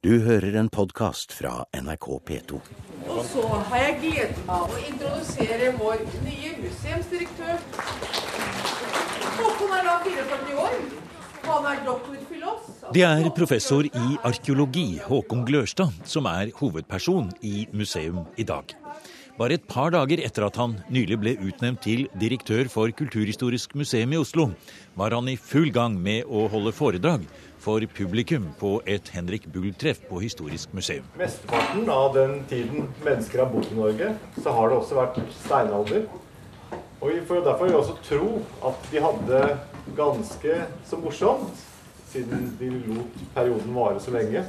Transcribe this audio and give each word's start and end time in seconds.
Du 0.00 0.14
hører 0.24 0.54
en 0.56 0.68
podkast 0.72 1.34
fra 1.36 1.66
NRK 1.76 2.06
P2. 2.24 2.58
Og 3.12 3.18
så 3.28 3.42
har 3.68 3.82
jeg 3.82 3.96
gleden 4.00 4.46
av 4.48 4.70
å 4.72 4.78
introdusere 4.80 5.66
vår 5.76 6.00
nye 6.24 6.54
museumsdirektør. 6.62 7.60
Håkon 9.42 9.74
er 9.76 9.84
da 9.84 9.98
44 10.06 10.56
år. 10.64 10.78
Han 11.50 11.68
er 11.68 11.84
doktorfilos. 11.84 12.72
Det 12.96 13.04
er 13.10 13.28
professor 13.36 13.84
i 13.84 14.06
arkeologi, 14.24 14.86
Håkon 15.04 15.44
Glørstad, 15.44 15.92
som 16.08 16.30
er 16.32 16.54
hovedperson 16.56 17.28
i 17.44 17.66
museum 17.76 18.24
i 18.40 18.48
dag. 18.48 18.72
Bare 19.36 19.56
et 19.56 19.68
par 19.68 19.92
dager 19.92 20.20
etter 20.24 20.44
at 20.48 20.56
han 20.60 20.78
nylig 20.92 21.20
ble 21.20 21.36
utnevnt 21.44 21.84
til 21.84 22.06
direktør 22.20 22.72
for 22.72 22.92
Kulturhistorisk 22.96 23.76
museum 23.76 24.16
i 24.16 24.18
Oslo, 24.20 24.50
var 24.96 25.12
han 25.16 25.28
i 25.32 25.36
full 25.36 25.68
gang 25.72 25.96
med 25.96 26.24
å 26.28 26.48
holde 26.52 26.72
foredrag 26.76 27.28
for 27.60 27.84
publikum 27.96 28.48
på 28.60 28.78
et 28.88 29.10
Henrik 29.14 29.46
Bull-treff 29.52 30.00
på 30.08 30.20
Historisk 30.24 30.72
museum. 30.76 31.04
Mesteparten 31.20 31.90
av 31.92 32.14
den 32.16 32.38
tiden 32.48 32.88
mennesker 33.04 33.44
har 33.44 33.50
bodd 33.52 33.68
i 33.70 33.76
Norge, 33.76 34.14
så 34.40 34.54
har 34.56 34.70
det 34.70 34.78
også 34.80 34.98
vært 35.00 35.20
steinalder. 35.42 36.06
Og 37.00 37.12
vi 37.12 37.20
får 37.28 37.44
derfor 37.44 37.72
også 37.76 37.96
tro 38.04 38.30
at 38.68 38.88
de 38.92 39.04
hadde 39.04 39.42
ganske 39.96 40.56
så 40.88 40.98
morsomt, 41.00 41.66
siden 42.10 42.50
de 42.58 42.68
lot 42.90 43.22
perioden 43.36 43.74
vare 43.76 44.00
så 44.02 44.12
lenge. 44.14 44.42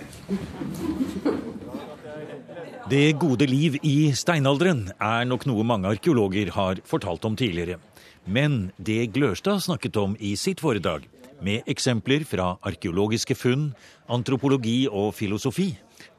Det 2.89 3.05
gode 3.21 3.45
liv 3.47 3.77
i 3.85 4.11
steinalderen 4.17 4.87
er 4.97 5.27
nok 5.29 5.45
noe 5.47 5.63
mange 5.67 5.91
arkeologer 5.91 6.51
har 6.57 6.81
fortalt 6.87 7.25
om 7.27 7.37
tidligere. 7.39 7.77
Men 8.25 8.71
det 8.77 9.13
Glørstad 9.15 9.61
snakket 9.63 9.97
om 9.97 10.15
i 10.19 10.35
sitt 10.37 10.61
foredrag, 10.61 11.05
med 11.41 11.67
eksempler 11.69 12.25
fra 12.27 12.55
arkeologiske 12.61 13.35
funn, 13.37 13.71
antropologi 14.11 14.85
og 14.87 15.11
filosofi, 15.17 15.71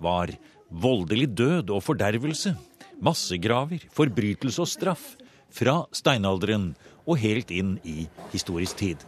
var 0.03 0.33
voldelig 0.69 1.31
død 1.39 1.71
og 1.71 1.83
fordervelse, 1.85 2.55
massegraver, 3.03 3.87
forbrytelse 3.95 4.63
og 4.63 4.71
straff, 4.71 5.15
fra 5.53 5.83
steinalderen 5.93 6.71
og 7.05 7.19
helt 7.21 7.51
inn 7.53 7.75
i 7.85 8.07
historisk 8.33 8.79
tid. 8.81 9.03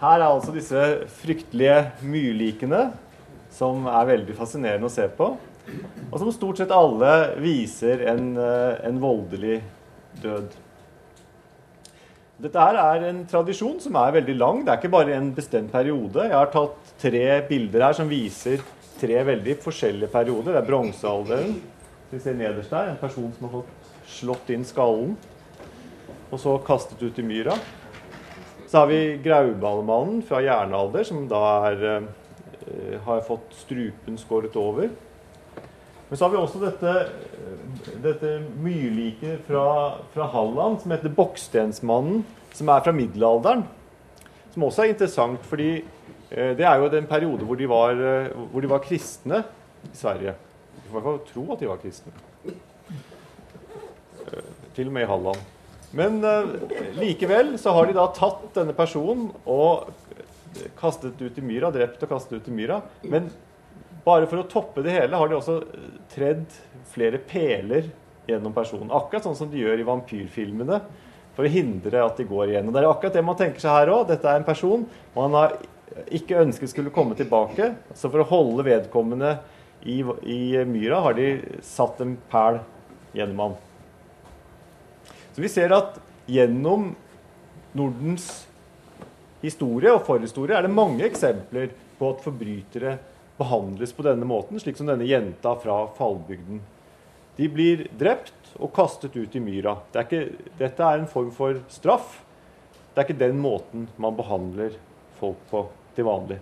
Her 0.00 0.18
er 0.20 0.26
altså 0.30 0.52
disse 0.54 0.82
fryktelige 1.20 1.78
myrlikene, 2.04 2.90
som 3.52 3.86
er 3.90 4.10
veldig 4.14 4.36
fascinerende 4.38 4.88
å 4.88 4.92
se 4.92 5.06
på. 5.16 5.34
Og 6.10 6.16
som 6.18 6.30
stort 6.34 6.60
sett 6.60 6.72
alle 6.74 7.36
viser 7.42 8.06
en, 8.08 8.36
eh, 8.38 8.80
en 8.88 9.00
voldelig 9.00 9.60
død. 10.22 10.54
Dette 12.40 12.56
er 12.56 13.02
en 13.04 13.18
tradisjon 13.28 13.76
som 13.84 13.96
er 14.00 14.14
veldig 14.16 14.34
lang. 14.40 14.60
Det 14.64 14.72
er 14.72 14.78
ikke 14.80 14.92
bare 14.94 15.12
en 15.12 15.26
bestemt 15.36 15.68
periode. 15.72 16.22
Jeg 16.24 16.32
har 16.32 16.48
tatt 16.52 16.94
tre 17.02 17.24
bilder 17.50 17.84
her 17.84 17.96
som 17.98 18.08
viser 18.08 18.62
tre 19.00 19.18
veldig 19.28 19.58
forskjellige 19.60 20.08
perioder. 20.12 20.54
Det 20.54 20.62
er 20.62 20.70
bronsealderen. 20.70 21.58
Vi 22.10 22.20
ser 22.22 22.38
nederst 22.38 22.72
der, 22.72 22.94
En 22.94 22.96
person 22.96 23.28
som 23.36 23.46
har 23.46 23.52
fått 23.58 23.90
slått 24.08 24.48
inn 24.54 24.64
skallen 24.64 25.12
og 26.30 26.40
så 26.40 26.56
kastet 26.64 27.02
ut 27.02 27.18
i 27.18 27.26
myra. 27.26 27.58
Så 28.70 28.78
har 28.78 28.88
vi 28.88 29.18
Graubalemannen 29.20 30.22
fra 30.22 30.40
jernalder, 30.40 31.04
som 31.04 31.28
da 31.28 31.42
er, 31.68 31.84
eh, 31.84 32.98
har 33.04 33.20
fått 33.20 33.52
strupen 33.52 34.16
skåret 34.16 34.56
over. 34.56 34.88
Men 36.10 36.18
så 36.18 36.24
har 36.24 36.32
vi 36.32 36.38
også 36.40 36.58
dette, 36.58 36.92
dette 38.02 38.30
myrliket 38.58 39.44
fra, 39.46 39.66
fra, 40.10 40.24
Halland 40.32 40.80
som 40.82 40.90
heter 40.90 41.12
Bokstensmannen, 41.14 42.24
som 42.50 42.70
er 42.74 42.82
fra 42.82 42.94
middelalderen. 42.96 43.62
Som 44.50 44.64
også 44.66 44.82
er 44.82 44.90
interessant, 44.90 45.44
fordi 45.46 45.68
eh, 45.78 46.50
det 46.58 46.66
er 46.66 46.82
jo 46.82 46.88
den 46.90 47.06
periode 47.06 47.46
hvor 47.46 47.60
de 47.60 47.68
var, 47.70 47.94
eh, 47.94 48.32
hvor 48.50 48.64
de 48.64 48.70
var 48.72 48.82
kristne 48.82 49.44
i 49.86 49.92
Sverige. 49.94 50.34
Vi 50.80 50.88
får 50.88 50.90
i 50.90 50.96
hvert 50.96 51.06
fall 51.06 51.20
tro 51.28 51.44
at 51.54 51.62
de 51.62 51.68
var 51.70 51.78
kristne. 51.84 52.14
Til 54.74 54.90
og 54.90 54.96
med 54.96 55.06
i 55.06 55.10
Halland. 55.12 55.46
Men 55.94 56.18
likevel 56.98 57.54
så 57.58 57.72
har 57.74 57.86
de 57.86 57.94
da 57.96 58.08
tatt 58.14 58.44
denne 58.54 58.74
personen 58.74 59.30
og 59.42 59.90
kastet 60.78 61.22
ut 61.22 61.38
i 61.38 61.46
myra, 61.46 61.70
drept 61.74 62.02
og 62.02 62.10
kastet 62.10 62.42
ut 62.42 62.50
i 62.50 62.54
myra. 62.54 62.80
Men 63.06 63.30
bare 64.04 64.28
for 64.28 64.40
å 64.40 64.48
toppe 64.48 64.84
det 64.84 64.94
hele 64.94 65.18
har 65.18 65.28
de 65.28 65.36
også 65.36 65.60
tredd 66.12 66.46
flere 66.90 67.20
peler 67.30 67.90
gjennom 68.28 68.54
personen. 68.54 68.92
Akkurat 68.94 69.26
sånn 69.26 69.38
som 69.38 69.50
de 69.50 69.60
gjør 69.60 69.82
i 69.82 69.86
vampyrfilmene 69.88 70.80
for 71.36 71.46
å 71.46 71.52
hindre 71.52 72.02
at 72.04 72.18
de 72.20 72.26
går 72.28 72.52
igjen. 72.52 72.68
Og 72.68 72.74
Det 72.74 72.82
er 72.82 72.88
akkurat 72.90 73.16
det 73.18 73.26
man 73.26 73.38
tenker 73.38 73.62
seg 73.62 73.76
her 73.76 73.92
òg. 73.94 74.08
Dette 74.10 74.28
er 74.28 74.40
en 74.40 74.48
person 74.48 74.86
man 75.16 75.36
har 75.38 75.56
ikke 76.14 76.42
ønsket 76.44 76.72
skulle 76.72 76.94
komme 76.94 77.16
tilbake. 77.18 77.72
Så 77.94 78.10
for 78.10 78.22
å 78.22 78.28
holde 78.30 78.66
vedkommende 78.66 79.38
i, 79.82 80.00
i 80.00 80.40
myra 80.68 81.00
har 81.06 81.16
de 81.18 81.32
satt 81.64 82.00
en 82.04 82.16
pæl 82.30 82.60
gjennom 83.16 83.44
han. 83.46 83.58
Så 85.34 85.42
vi 85.42 85.50
ser 85.50 85.72
at 85.74 85.98
gjennom 86.30 86.92
Nordens 87.78 88.26
historie 89.40 89.92
og 89.94 90.02
forhistorie 90.04 90.56
er 90.58 90.66
det 90.66 90.74
mange 90.74 91.06
eksempler 91.06 91.70
på 91.98 92.10
at 92.12 92.24
forbrytere 92.24 92.96
behandles 93.40 93.94
på 93.96 94.04
denne 94.06 94.28
måten, 94.28 94.60
slik 94.60 94.78
som 94.78 94.88
denne 94.90 95.08
jenta 95.08 95.56
fra 95.60 95.82
fallbygden. 95.96 96.60
De 97.38 97.48
blir 97.48 97.86
drept 97.98 98.52
og 98.60 98.72
kastet 98.76 99.16
ut 99.16 99.36
i 99.36 99.42
myra. 99.42 99.78
Det 99.92 100.00
er 100.00 100.08
ikke, 100.08 100.50
dette 100.60 100.86
er 100.86 101.00
en 101.00 101.08
form 101.10 101.30
for 101.34 101.62
straff. 101.72 102.18
Det 102.92 103.00
er 103.00 103.08
ikke 103.08 103.22
den 103.22 103.40
måten 103.40 103.88
man 104.00 104.18
behandler 104.18 104.76
folk 105.20 105.40
på 105.50 105.64
til 105.96 106.08
vanlig. 106.08 106.40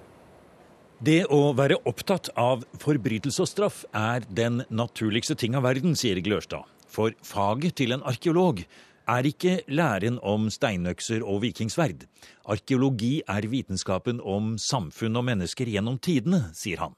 Det 0.98 1.20
å 1.30 1.52
være 1.54 1.78
opptatt 1.86 2.32
av 2.34 2.64
forbrytelse 2.82 3.44
og 3.44 3.50
straff 3.50 3.84
er 3.94 4.24
den 4.26 4.64
naturligste 4.66 5.36
ting 5.38 5.54
av 5.54 5.62
verden, 5.68 5.94
sier 5.94 6.18
Glørstad. 6.24 6.66
For 6.90 7.14
faget 7.22 7.76
til 7.78 7.94
en 7.94 8.02
arkeolog 8.08 8.64
er 9.08 9.26
ikke 9.28 9.60
læren 9.72 10.18
om 10.20 10.48
steinøkser 10.52 11.24
og 11.24 11.42
vikingsverd. 11.46 12.04
Arkeologi 12.44 13.22
er 13.28 13.48
vitenskapen 13.48 14.20
om 14.20 14.56
samfunn 14.60 15.16
og 15.16 15.24
mennesker 15.30 15.70
gjennom 15.70 15.98
tidene, 16.02 16.48
sier 16.54 16.84
han. 16.84 16.96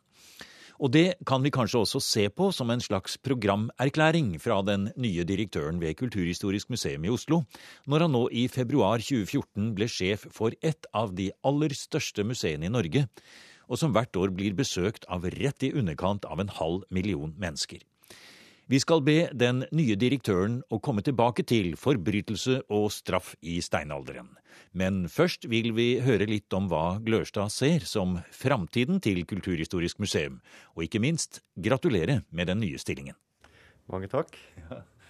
Og 0.80 0.88
det 0.94 1.20
kan 1.28 1.42
vi 1.44 1.52
kanskje 1.52 1.82
også 1.82 2.00
se 2.00 2.22
på 2.32 2.48
som 2.56 2.70
en 2.72 2.80
slags 2.80 3.18
programerklæring 3.20 4.32
fra 4.40 4.62
den 4.64 4.88
nye 4.96 5.26
direktøren 5.28 5.80
ved 5.80 5.98
Kulturhistorisk 6.00 6.70
museum 6.72 7.04
i 7.04 7.12
Oslo, 7.12 7.42
når 7.86 8.06
han 8.06 8.16
nå 8.16 8.22
i 8.32 8.46
februar 8.48 9.04
2014 9.04 9.74
ble 9.76 9.90
sjef 9.92 10.24
for 10.32 10.56
et 10.64 10.88
av 10.96 11.12
de 11.12 11.28
aller 11.44 11.76
største 11.76 12.24
museene 12.24 12.70
i 12.70 12.72
Norge, 12.72 13.04
og 13.68 13.78
som 13.78 13.92
hvert 13.92 14.16
år 14.16 14.32
blir 14.32 14.56
besøkt 14.56 15.04
av 15.06 15.28
rett 15.36 15.68
i 15.68 15.74
underkant 15.76 16.24
av 16.24 16.40
en 16.40 16.50
halv 16.56 16.88
million 16.88 17.36
mennesker. 17.36 17.84
Vi 18.70 18.78
skal 18.78 19.00
be 19.02 19.24
den 19.34 19.64
nye 19.74 19.96
direktøren 19.98 20.60
å 20.70 20.78
komme 20.78 21.02
tilbake 21.02 21.42
til 21.42 21.72
forbrytelse 21.74 22.60
og 22.70 22.84
straff 22.94 23.32
i 23.42 23.56
steinalderen. 23.66 24.28
Men 24.78 25.08
først 25.10 25.48
vil 25.50 25.72
vi 25.74 25.86
høre 26.04 26.28
litt 26.30 26.54
om 26.54 26.68
hva 26.70 27.00
Glørstad 27.02 27.50
ser 27.50 27.82
som 27.82 28.20
framtiden 28.30 29.00
til 29.02 29.24
Kulturhistorisk 29.26 29.98
museum, 29.98 30.38
og 30.78 30.86
ikke 30.86 31.02
minst 31.02 31.40
gratulere 31.58 32.20
med 32.30 32.46
den 32.52 32.62
nye 32.62 32.78
stillingen. 32.78 33.18
Mange 33.90 34.06
takk. 34.12 34.38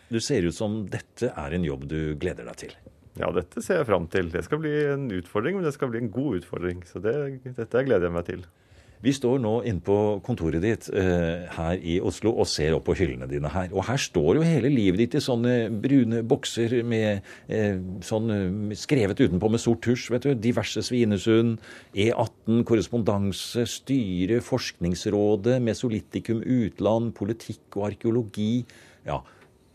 Du 0.09 0.17
ser 0.25 0.49
ut 0.49 0.57
som 0.57 0.87
dette 0.89 1.29
er 1.29 1.59
en 1.59 1.69
jobb 1.69 1.85
du 1.91 1.99
gleder 2.17 2.49
deg 2.49 2.63
til. 2.65 2.73
Ja, 3.21 3.29
dette 3.29 3.61
ser 3.61 3.83
jeg 3.83 3.91
fram 3.91 4.09
til. 4.09 4.33
Det 4.33 4.47
skal 4.49 4.65
bli 4.65 4.73
en 4.89 5.05
utfordring, 5.21 5.61
men 5.61 5.69
det 5.69 5.77
skal 5.77 5.93
bli 5.93 6.01
en 6.01 6.13
god 6.15 6.41
utfordring. 6.41 6.81
Så 6.89 7.05
det, 7.05 7.13
dette 7.45 7.85
gleder 7.85 8.09
jeg 8.09 8.17
meg 8.17 8.25
til. 8.33 8.49
Vi 9.01 9.13
står 9.17 9.39
nå 9.41 9.53
inne 9.65 9.81
på 9.81 9.97
kontoret 10.25 10.61
ditt 10.61 10.87
eh, 10.93 11.47
her 11.57 11.81
i 11.81 11.97
Oslo 12.05 12.35
og 12.35 12.49
ser 12.51 12.75
opp 12.77 12.85
på 12.91 12.97
hyllene 12.99 13.29
dine 13.31 13.49
her. 13.49 13.71
Og 13.73 13.87
her 13.89 14.01
står 14.01 14.37
jo 14.37 14.45
hele 14.45 14.69
livet 14.73 15.01
ditt 15.01 15.17
i 15.17 15.23
sånne 15.25 15.55
brune 15.73 16.21
bokser 16.29 16.75
med 16.85 17.25
eh, 17.49 17.81
sånn 18.05 18.35
eh, 18.35 18.77
skrevet 18.77 19.23
utenpå 19.23 19.49
med 19.53 19.63
sort 19.63 19.81
tusj. 19.87 20.11
vet 20.13 20.29
du, 20.29 20.35
Diverse 20.37 20.85
Svinesund, 20.85 21.57
E18, 21.97 22.61
korrespondanse, 22.69 23.65
styre, 23.73 24.43
Forskningsrådet, 24.45 25.57
Mesolitikum 25.65 26.45
utland, 26.45 27.15
politikk 27.17 27.81
og 27.81 27.89
arkeologi. 27.95 28.67
Ja, 29.09 29.23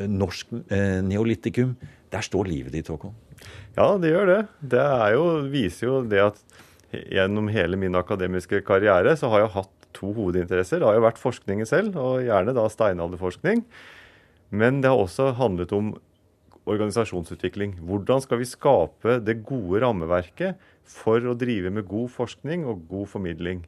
norsk 0.05 0.53
eh, 0.69 1.01
neolitikum. 1.01 1.73
Der 2.13 2.21
står 2.21 2.45
livet 2.51 2.77
ditt, 2.77 2.93
Håkon. 2.93 3.17
Ja, 3.73 3.95
det 3.97 4.13
gjør 4.13 4.29
det. 4.29 4.39
Det 4.75 4.85
jo, 5.15 5.25
viser 5.49 5.89
jo 5.89 5.97
det 6.13 6.21
at 6.29 6.45
gjennom 7.11 7.49
hele 7.53 7.79
min 7.79 7.97
akademiske 7.97 8.61
karriere 8.67 9.15
så 9.19 9.29
har 9.33 9.45
jeg 9.45 9.55
hatt 9.57 9.87
to 9.95 10.11
hovedinteresser. 10.15 10.81
Det 10.81 10.89
har 10.89 10.97
jo 10.97 11.05
vært 11.05 11.21
forskningen 11.21 11.69
selv, 11.69 11.95
og 11.99 12.25
gjerne 12.25 12.55
da 12.55 12.65
steinalderforskning. 12.71 13.63
Men 14.55 14.81
det 14.83 14.91
har 14.91 15.01
også 15.01 15.31
handlet 15.39 15.71
om 15.75 15.93
organisasjonsutvikling. 16.65 17.77
Hvordan 17.85 18.23
skal 18.23 18.41
vi 18.41 18.49
skape 18.49 19.19
det 19.23 19.41
gode 19.45 19.83
rammeverket 19.83 20.61
for 20.85 21.23
å 21.25 21.37
drive 21.37 21.71
med 21.73 21.87
god 21.89 22.11
forskning 22.13 22.65
og 22.69 22.85
god 22.89 23.09
formidling 23.09 23.63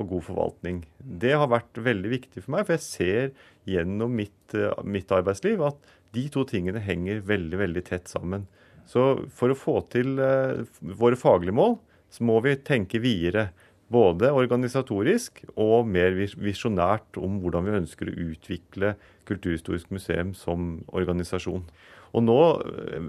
og 0.00 0.08
god 0.14 0.24
forvaltning. 0.28 0.82
Det 1.00 1.32
har 1.36 1.50
vært 1.50 1.80
veldig 1.80 2.12
viktig 2.12 2.44
for 2.44 2.54
meg, 2.54 2.66
for 2.66 2.76
jeg 2.76 2.86
ser 2.86 3.32
gjennom 3.68 4.14
mitt, 4.16 4.54
eh, 4.54 4.72
mitt 4.84 5.10
arbeidsliv 5.12 5.60
at 5.66 5.76
de 6.14 6.28
to 6.28 6.44
tingene 6.44 6.80
henger 6.80 7.20
veldig, 7.20 7.58
veldig 7.58 7.84
tett 7.84 8.08
sammen. 8.08 8.46
Så 8.86 9.28
for 9.30 9.52
å 9.52 9.58
få 9.58 9.76
til 9.92 10.18
uh, 10.18 10.64
våre 10.82 11.14
faglige 11.14 11.54
mål, 11.54 11.76
så 12.10 12.26
må 12.26 12.40
vi 12.44 12.58
tenke 12.66 13.02
videre 13.02 13.50
Både 13.90 14.28
organisatorisk 14.30 15.40
og 15.58 15.88
mer 15.90 16.14
visjonært 16.14 17.18
om 17.18 17.40
hvordan 17.42 17.66
vi 17.66 17.78
ønsker 17.80 18.10
å 18.10 18.18
utvikle 18.28 18.92
Kulturhistorisk 19.26 19.90
museum 19.90 20.30
som 20.34 20.76
organisasjon. 20.94 21.64
Og 22.14 22.22
nå, 22.22 22.38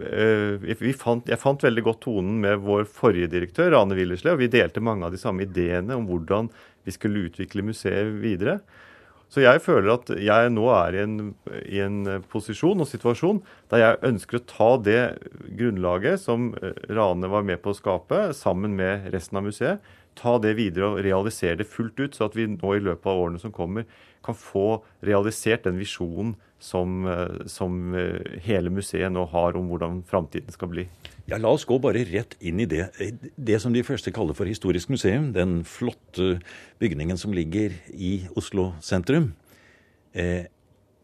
eh, 0.09 0.93
fant, 0.97 1.27
Jeg 1.27 1.37
fant 1.37 1.61
veldig 1.61 1.83
godt 1.83 2.01
tonen 2.01 2.41
med 2.41 2.59
vår 2.61 2.85
forrige 2.85 3.29
direktør, 3.29 3.71
Rane 3.71 3.95
Willerslev. 3.97 4.37
Vi 4.37 4.47
delte 4.47 4.81
mange 4.81 5.05
av 5.05 5.11
de 5.11 5.17
samme 5.21 5.45
ideene 5.45 5.95
om 5.97 6.07
hvordan 6.07 6.49
vi 6.85 6.91
skulle 6.91 7.29
utvikle 7.29 7.61
museet 7.61 8.21
videre. 8.21 8.59
Så 9.31 9.39
jeg 9.45 9.61
føler 9.63 9.93
at 9.93 10.09
jeg 10.19 10.51
nå 10.51 10.65
er 10.75 10.97
i 10.97 11.01
en, 11.05 11.15
i 11.63 11.79
en, 11.79 12.03
posisjon 12.31 12.83
og 12.83 12.89
situasjon 12.89 13.39
der 13.71 13.79
jeg 13.79 14.01
ønsker 14.09 14.41
å 14.41 14.45
ta 14.49 14.69
det 14.83 15.01
grunnlaget 15.55 16.19
som 16.19 16.49
eh, 16.59 16.75
Rane 16.91 17.29
var 17.31 17.45
med 17.47 17.61
på 17.63 17.71
å 17.71 17.77
skape, 17.77 18.19
sammen 18.35 18.75
med 18.75 19.07
resten 19.15 19.39
av 19.39 19.47
museet, 19.47 19.91
ta 20.19 20.35
det 20.43 20.57
videre 20.57 20.89
og 20.89 21.03
realisere 21.05 21.61
det 21.61 21.69
fullt 21.71 22.01
ut, 22.01 22.17
så 22.17 22.27
at 22.27 22.35
vi 22.35 22.49
nå 22.51 22.75
i 22.75 22.83
løpet 22.83 23.07
av 23.07 23.21
årene 23.23 23.39
som 23.39 23.55
kommer, 23.55 23.87
kan 24.25 24.35
få 24.35 24.81
realisert 24.99 25.63
den 25.63 25.79
visjonen 25.79 26.35
som, 26.61 27.05
eh, 27.09 27.47
som 27.49 27.95
eh, 27.97 28.37
hele 28.45 28.71
museet 28.73 29.11
nå 29.11 29.25
har 29.33 29.57
om 29.57 29.67
hvordan 29.71 30.01
framtiden 30.07 30.53
skal 30.53 30.71
bli. 30.71 30.87
Ja, 31.29 31.39
La 31.41 31.51
oss 31.55 31.65
gå 31.65 31.77
bare 31.81 32.05
rett 32.05 32.35
inn 32.39 32.61
i 32.61 32.69
det. 32.69 32.89
Det 33.35 33.59
som 33.61 33.73
de 33.73 33.83
første 33.85 34.13
kaller 34.13 34.37
for 34.37 34.49
Historisk 34.49 34.91
museum, 34.93 35.31
den 35.33 35.61
flotte 35.67 36.39
bygningen 36.81 37.17
som 37.17 37.33
ligger 37.33 37.73
i 37.93 38.27
Oslo 38.37 38.71
sentrum. 38.83 39.31
Eh, 40.13 40.45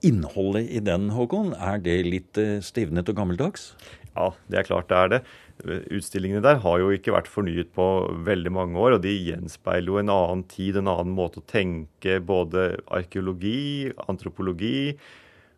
innholdet 0.06 0.70
i 0.70 0.82
den, 0.84 1.10
Håkon, 1.16 1.54
er 1.54 1.82
det 1.82 2.02
litt 2.06 2.38
eh, 2.42 2.60
stivnet 2.66 3.10
og 3.10 3.18
gammeldags? 3.18 3.72
Ja, 4.18 4.32
det 4.50 4.60
er 4.60 4.68
klart 4.68 4.90
det 4.90 4.98
er 4.98 5.12
det. 5.14 5.22
Utstillingene 5.94 6.42
der 6.46 6.60
har 6.62 6.82
jo 6.82 6.90
ikke 6.94 7.14
vært 7.16 7.30
fornyet 7.30 7.70
på 7.74 7.86
veldig 8.26 8.52
mange 8.54 8.82
år, 8.82 8.98
og 8.98 9.06
de 9.06 9.14
gjenspeiler 9.14 9.90
jo 9.90 10.02
en 10.02 10.14
annen 10.14 10.44
tid, 10.50 10.78
en 10.78 10.90
annen 10.92 11.14
måte 11.18 11.42
å 11.42 11.48
tenke 11.50 12.20
både 12.26 12.76
arkeologi, 12.94 13.94
antropologi, 14.10 14.98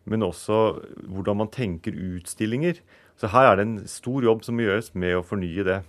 men 0.08 0.24
også 0.24 0.80
hvordan 1.10 1.42
man 1.42 1.52
tenker 1.52 1.96
utstillinger. 1.96 2.80
Så 3.20 3.28
her 3.28 3.50
er 3.50 3.58
det 3.58 3.66
en 3.66 3.76
stor 3.90 4.24
jobb 4.24 4.46
som 4.46 4.56
må 4.56 4.64
gjøres 4.64 4.94
med 4.96 5.18
å 5.18 5.26
fornye 5.26 5.64
det. 5.66 5.82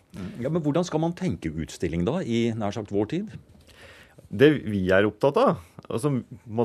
Ja, 0.43 0.49
Men 0.51 0.63
hvordan 0.65 0.83
skal 0.83 0.99
man 0.99 1.15
tenke 1.15 1.53
utstilling 1.53 2.03
da, 2.07 2.19
i 2.19 2.51
nær 2.57 2.75
sagt 2.75 2.91
vår 2.91 3.07
tid? 3.13 3.31
Det 4.31 4.49
vi 4.67 4.85
er 4.91 5.07
opptatt 5.07 5.37
av, 5.39 5.61
og 5.87 5.99
som 5.99 6.19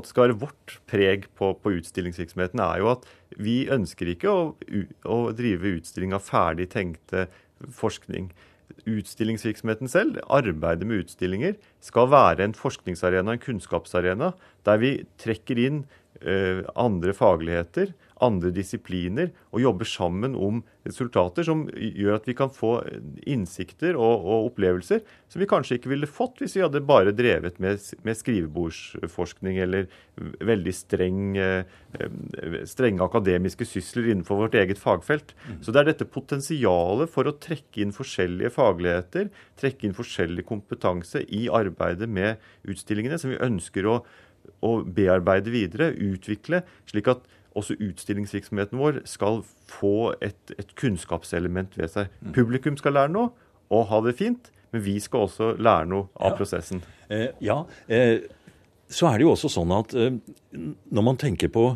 skal 0.06 0.26
være 0.26 0.38
vårt 0.38 0.76
preg 0.90 1.26
på, 1.38 1.52
på, 1.58 1.72
utstillingsvirksomheten, 1.78 2.62
er 2.62 2.82
jo 2.82 2.90
at 2.92 3.06
vi 3.42 3.64
ønsker 3.72 4.10
ikke 4.12 4.30
å, 4.30 4.42
å 5.06 5.18
drive 5.34 5.76
utstilling 5.78 6.14
av 6.14 6.26
ferdig 6.26 6.68
tenkte 6.74 7.26
forskning. 7.74 8.28
Utstillingsvirksomheten 8.86 9.90
selv, 9.90 10.18
arbeidet 10.30 10.86
med 10.86 11.06
utstillinger, 11.06 11.56
skal 11.82 12.10
være 12.12 12.46
en 12.46 12.54
forskningsarena, 12.58 13.34
en 13.34 13.42
kunnskapsarena, 13.42 14.32
der 14.66 14.82
vi 14.82 14.92
trekker 15.22 15.62
inn 15.62 15.84
andre 16.76 17.12
fagligheter 17.16 17.90
andre 18.24 18.50
disipliner 18.54 19.32
og 19.52 19.60
jobber 19.60 19.88
sammen 19.88 20.36
om 20.40 20.62
resultater 20.86 21.44
som 21.44 21.64
gjør 21.74 22.16
at 22.16 22.28
vi 22.28 22.34
kan 22.38 22.52
få 22.52 22.78
innsikter 23.28 23.98
og, 23.98 24.24
og 24.24 24.50
opplevelser 24.52 25.02
som 25.28 25.42
vi 25.42 25.48
kanskje 25.50 25.78
ikke 25.78 25.90
ville 25.92 26.08
fått 26.08 26.40
hvis 26.40 26.56
vi 26.56 26.62
hadde 26.64 26.84
bare 26.86 27.12
drevet 27.16 27.58
med, 27.62 27.82
med 28.06 28.18
skrivebordsforskning 28.18 29.60
eller 29.64 29.88
veldig 30.16 30.74
streng, 30.76 31.36
eh, 31.36 31.66
strenge 32.68 33.04
akademiske 33.04 33.68
sysler 33.68 34.08
innenfor 34.12 34.46
vårt 34.46 34.56
eget 34.56 34.80
fagfelt. 34.80 35.34
Mm. 35.44 35.58
Så 35.64 35.74
det 35.74 35.82
er 35.82 35.90
dette 35.90 36.08
potensialet 36.08 37.12
for 37.12 37.28
å 37.28 37.36
trekke 37.36 37.82
inn 37.84 37.92
forskjellige 37.96 38.54
fagligheter, 38.54 39.28
trekke 39.60 39.88
inn 39.88 39.96
forskjellig 39.96 40.46
kompetanse 40.48 41.20
i 41.26 41.46
arbeidet 41.52 42.08
med 42.08 42.40
utstillingene, 42.64 43.20
som 43.20 43.34
vi 43.34 43.42
ønsker 43.44 43.90
å, 43.90 44.00
å 44.64 44.78
bearbeide 44.84 45.52
videre, 45.54 45.92
utvikle, 45.94 46.62
slik 46.90 47.10
at 47.12 47.24
også 47.56 47.76
utstillingsvirksomheten 47.80 48.80
vår 48.80 49.00
skal 49.08 49.40
få 49.70 50.12
et, 50.24 50.52
et 50.60 50.74
kunnskapselement 50.78 51.76
ved 51.78 51.92
seg. 51.92 52.12
Mm. 52.20 52.32
Publikum 52.36 52.76
skal 52.80 52.96
lære 52.98 53.14
noe 53.14 53.32
og 53.72 53.88
ha 53.90 54.00
det 54.04 54.16
fint, 54.18 54.50
men 54.74 54.84
vi 54.84 54.98
skal 55.02 55.26
også 55.26 55.54
lære 55.56 55.88
noe 55.90 56.10
av 56.20 56.34
ja. 56.34 56.38
prosessen. 56.38 56.82
Eh, 57.08 57.30
ja, 57.44 57.62
eh, 57.88 58.26
så 58.92 59.08
er 59.10 59.18
det 59.18 59.26
jo 59.26 59.32
også 59.32 59.50
sånn 59.50 59.72
at 59.74 59.94
eh, 59.98 60.18
når 60.54 61.06
man 61.06 61.18
tenker 61.20 61.50
på 61.52 61.70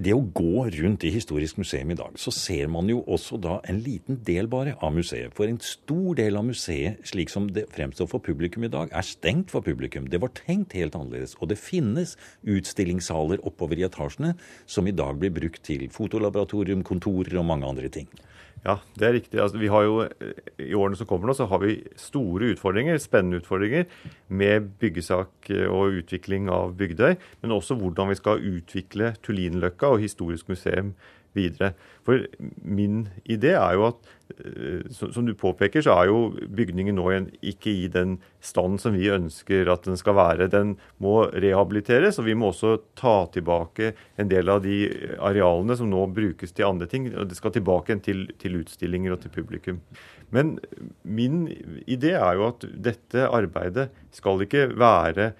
det 0.00 0.14
å 0.16 0.22
gå 0.24 0.64
rundt 0.72 1.04
i 1.04 1.12
Historisk 1.12 1.58
museum 1.60 1.90
i 1.92 1.96
dag, 1.98 2.16
så 2.20 2.32
ser 2.34 2.70
man 2.72 2.88
jo 2.88 3.02
også 3.10 3.36
da 3.42 3.58
en 3.68 3.80
liten 3.84 4.20
del 4.26 4.48
bare 4.50 4.76
av 4.80 4.94
museet. 4.96 5.34
For 5.36 5.50
en 5.50 5.60
stor 5.64 6.16
del 6.18 6.38
av 6.40 6.46
museet, 6.48 7.02
slik 7.10 7.32
som 7.32 7.50
det 7.52 7.66
fremstår 7.74 8.08
for 8.10 8.24
publikum 8.24 8.64
i 8.64 8.72
dag, 8.72 8.92
er 8.92 9.06
stengt 9.06 9.52
for 9.52 9.64
publikum. 9.66 10.08
Det 10.10 10.22
var 10.22 10.32
tenkt 10.36 10.76
helt 10.78 10.96
annerledes. 10.96 11.36
Og 11.40 11.52
det 11.52 11.60
finnes 11.60 12.16
utstillingssaler 12.48 13.44
oppover 13.46 13.80
i 13.80 13.86
etasjene 13.88 14.34
som 14.66 14.88
i 14.88 14.96
dag 14.96 15.20
blir 15.20 15.34
brukt 15.36 15.62
til 15.66 15.88
fotolaboratorium, 15.92 16.84
kontorer 16.86 17.40
og 17.40 17.48
mange 17.52 17.68
andre 17.68 17.92
ting. 17.92 18.08
Ja, 18.60 18.74
det 19.00 19.06
er 19.06 19.14
riktig. 19.16 19.38
Altså, 19.40 19.56
vi 19.56 19.70
har 19.72 19.86
jo, 19.86 19.94
I 20.60 20.74
årene 20.76 20.98
som 20.98 21.08
kommer 21.08 21.30
nå, 21.30 21.36
så 21.36 21.46
har 21.48 21.62
vi 21.62 21.78
store 21.96 22.50
utfordringer, 22.52 22.98
spennende 23.00 23.40
utfordringer 23.40 23.86
med 24.28 24.74
byggesak 24.82 25.48
og 25.70 25.96
utvikling 26.02 26.50
av 26.52 26.74
Bygdøy. 26.76 27.16
Men 27.40 27.56
også 27.56 27.78
hvordan 27.80 28.12
vi 28.12 28.18
skal 28.20 28.44
utvikle 28.52 29.14
Tullinløkka 29.24 29.94
og 29.94 30.04
Historisk 30.04 30.52
museum 30.52 30.92
videre. 31.36 31.74
For 32.06 32.24
min 32.62 33.04
idé 33.28 33.52
er 33.54 33.76
jo 33.76 33.86
at 33.90 34.10
eh, 34.34 34.86
som 34.90 35.26
du 35.26 35.34
påpeker, 35.38 35.84
så 35.84 35.96
er 35.96 36.10
jo 36.10 36.20
bygningen 36.56 36.96
nå 36.98 37.08
ikke 37.52 37.72
i 37.84 37.88
den 37.92 38.18
stand 38.44 38.80
som 38.82 38.96
vi 38.96 39.10
ønsker 39.12 39.68
at 39.70 39.86
den 39.88 39.98
skal 40.00 40.16
være. 40.18 40.50
Den 40.52 40.76
må 41.02 41.24
rehabiliteres, 41.30 42.18
og 42.18 42.28
vi 42.28 42.36
må 42.38 42.50
også 42.50 42.76
ta 42.98 43.16
tilbake 43.34 43.92
en 44.20 44.30
del 44.32 44.52
av 44.52 44.62
de 44.64 44.82
arealene 45.18 45.76
som 45.78 45.90
nå 45.90 46.06
brukes 46.14 46.54
til 46.56 46.68
andre 46.68 46.88
ting. 46.90 47.10
og 47.14 47.28
Det 47.30 47.38
skal 47.38 47.54
tilbake 47.56 48.00
til, 48.04 48.26
til 48.40 48.60
utstillinger 48.62 49.16
og 49.16 49.22
til 49.24 49.34
publikum. 49.34 49.82
Men 50.30 50.58
min 51.02 51.48
idé 51.90 52.14
er 52.14 52.38
jo 52.38 52.50
at 52.52 52.66
dette 52.70 53.26
arbeidet 53.26 53.90
skal 54.14 54.42
ikke 54.44 54.68
være 54.78 55.32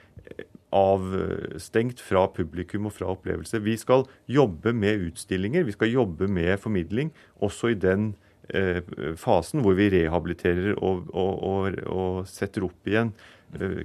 avstengt 0.77 2.01
fra 2.03 2.27
publikum 2.35 2.89
og 2.89 2.95
fra 2.95 3.11
opplevelse. 3.11 3.63
Vi 3.65 3.77
skal 3.81 4.07
jobbe 4.31 4.73
med 4.77 5.07
utstillinger, 5.11 5.67
vi 5.67 5.75
skal 5.75 5.93
jobbe 5.93 6.29
med 6.31 6.59
formidling 6.63 7.11
også 7.43 7.73
i 7.73 7.79
den 7.79 8.13
eh, 8.55 8.83
fasen 9.19 9.65
hvor 9.65 9.79
vi 9.79 9.91
rehabiliterer 9.95 10.77
og, 10.79 11.09
og, 11.11 11.33
og, 11.43 11.81
og 11.87 12.29
setter 12.31 12.69
opp 12.69 12.91
igjen 12.91 13.15
eh, 13.59 13.83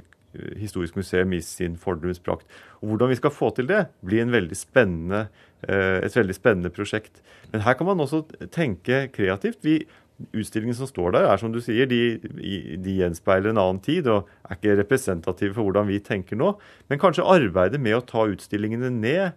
Historisk 0.59 0.97
museum 0.99 1.31
i 1.31 1.37
sin 1.39 1.77
fordumsprakt. 1.79 2.43
Og 2.81 2.89
Hvordan 2.89 3.07
vi 3.13 3.15
skal 3.15 3.31
få 3.31 3.53
til 3.55 3.69
det, 3.69 3.85
blir 4.03 4.27
veldig 4.27 4.57
eh, 4.75 5.99
et 6.03 6.17
veldig 6.17 6.35
spennende 6.35 6.71
prosjekt. 6.75 7.21
Men 7.53 7.61
her 7.63 7.77
kan 7.79 7.87
man 7.87 8.03
også 8.03 8.25
tenke 8.51 9.07
kreativt. 9.15 9.63
Vi 9.63 9.85
Utstillingen 10.31 10.77
som 10.77 10.87
står 10.87 11.11
der, 11.11 11.25
er 11.27 11.39
som 11.41 11.51
du 11.51 11.59
sier, 11.63 11.89
de, 11.91 12.17
de, 12.23 12.93
gjenspeiler 13.01 13.51
en 13.51 13.59
annen 13.59 13.81
tid 13.83 14.07
og 14.07 14.29
er 14.47 14.55
ikke 14.55 14.77
representative 14.79 15.57
for 15.57 15.67
hvordan 15.67 15.89
vi 15.89 15.99
tenker 16.03 16.39
nå. 16.39 16.53
Men 16.87 17.01
kanskje 17.01 17.27
arbeidet 17.27 17.81
med 17.83 17.97
å 17.97 18.05
ta 18.07 18.23
utstillingene 18.31 18.93
ned 18.95 19.35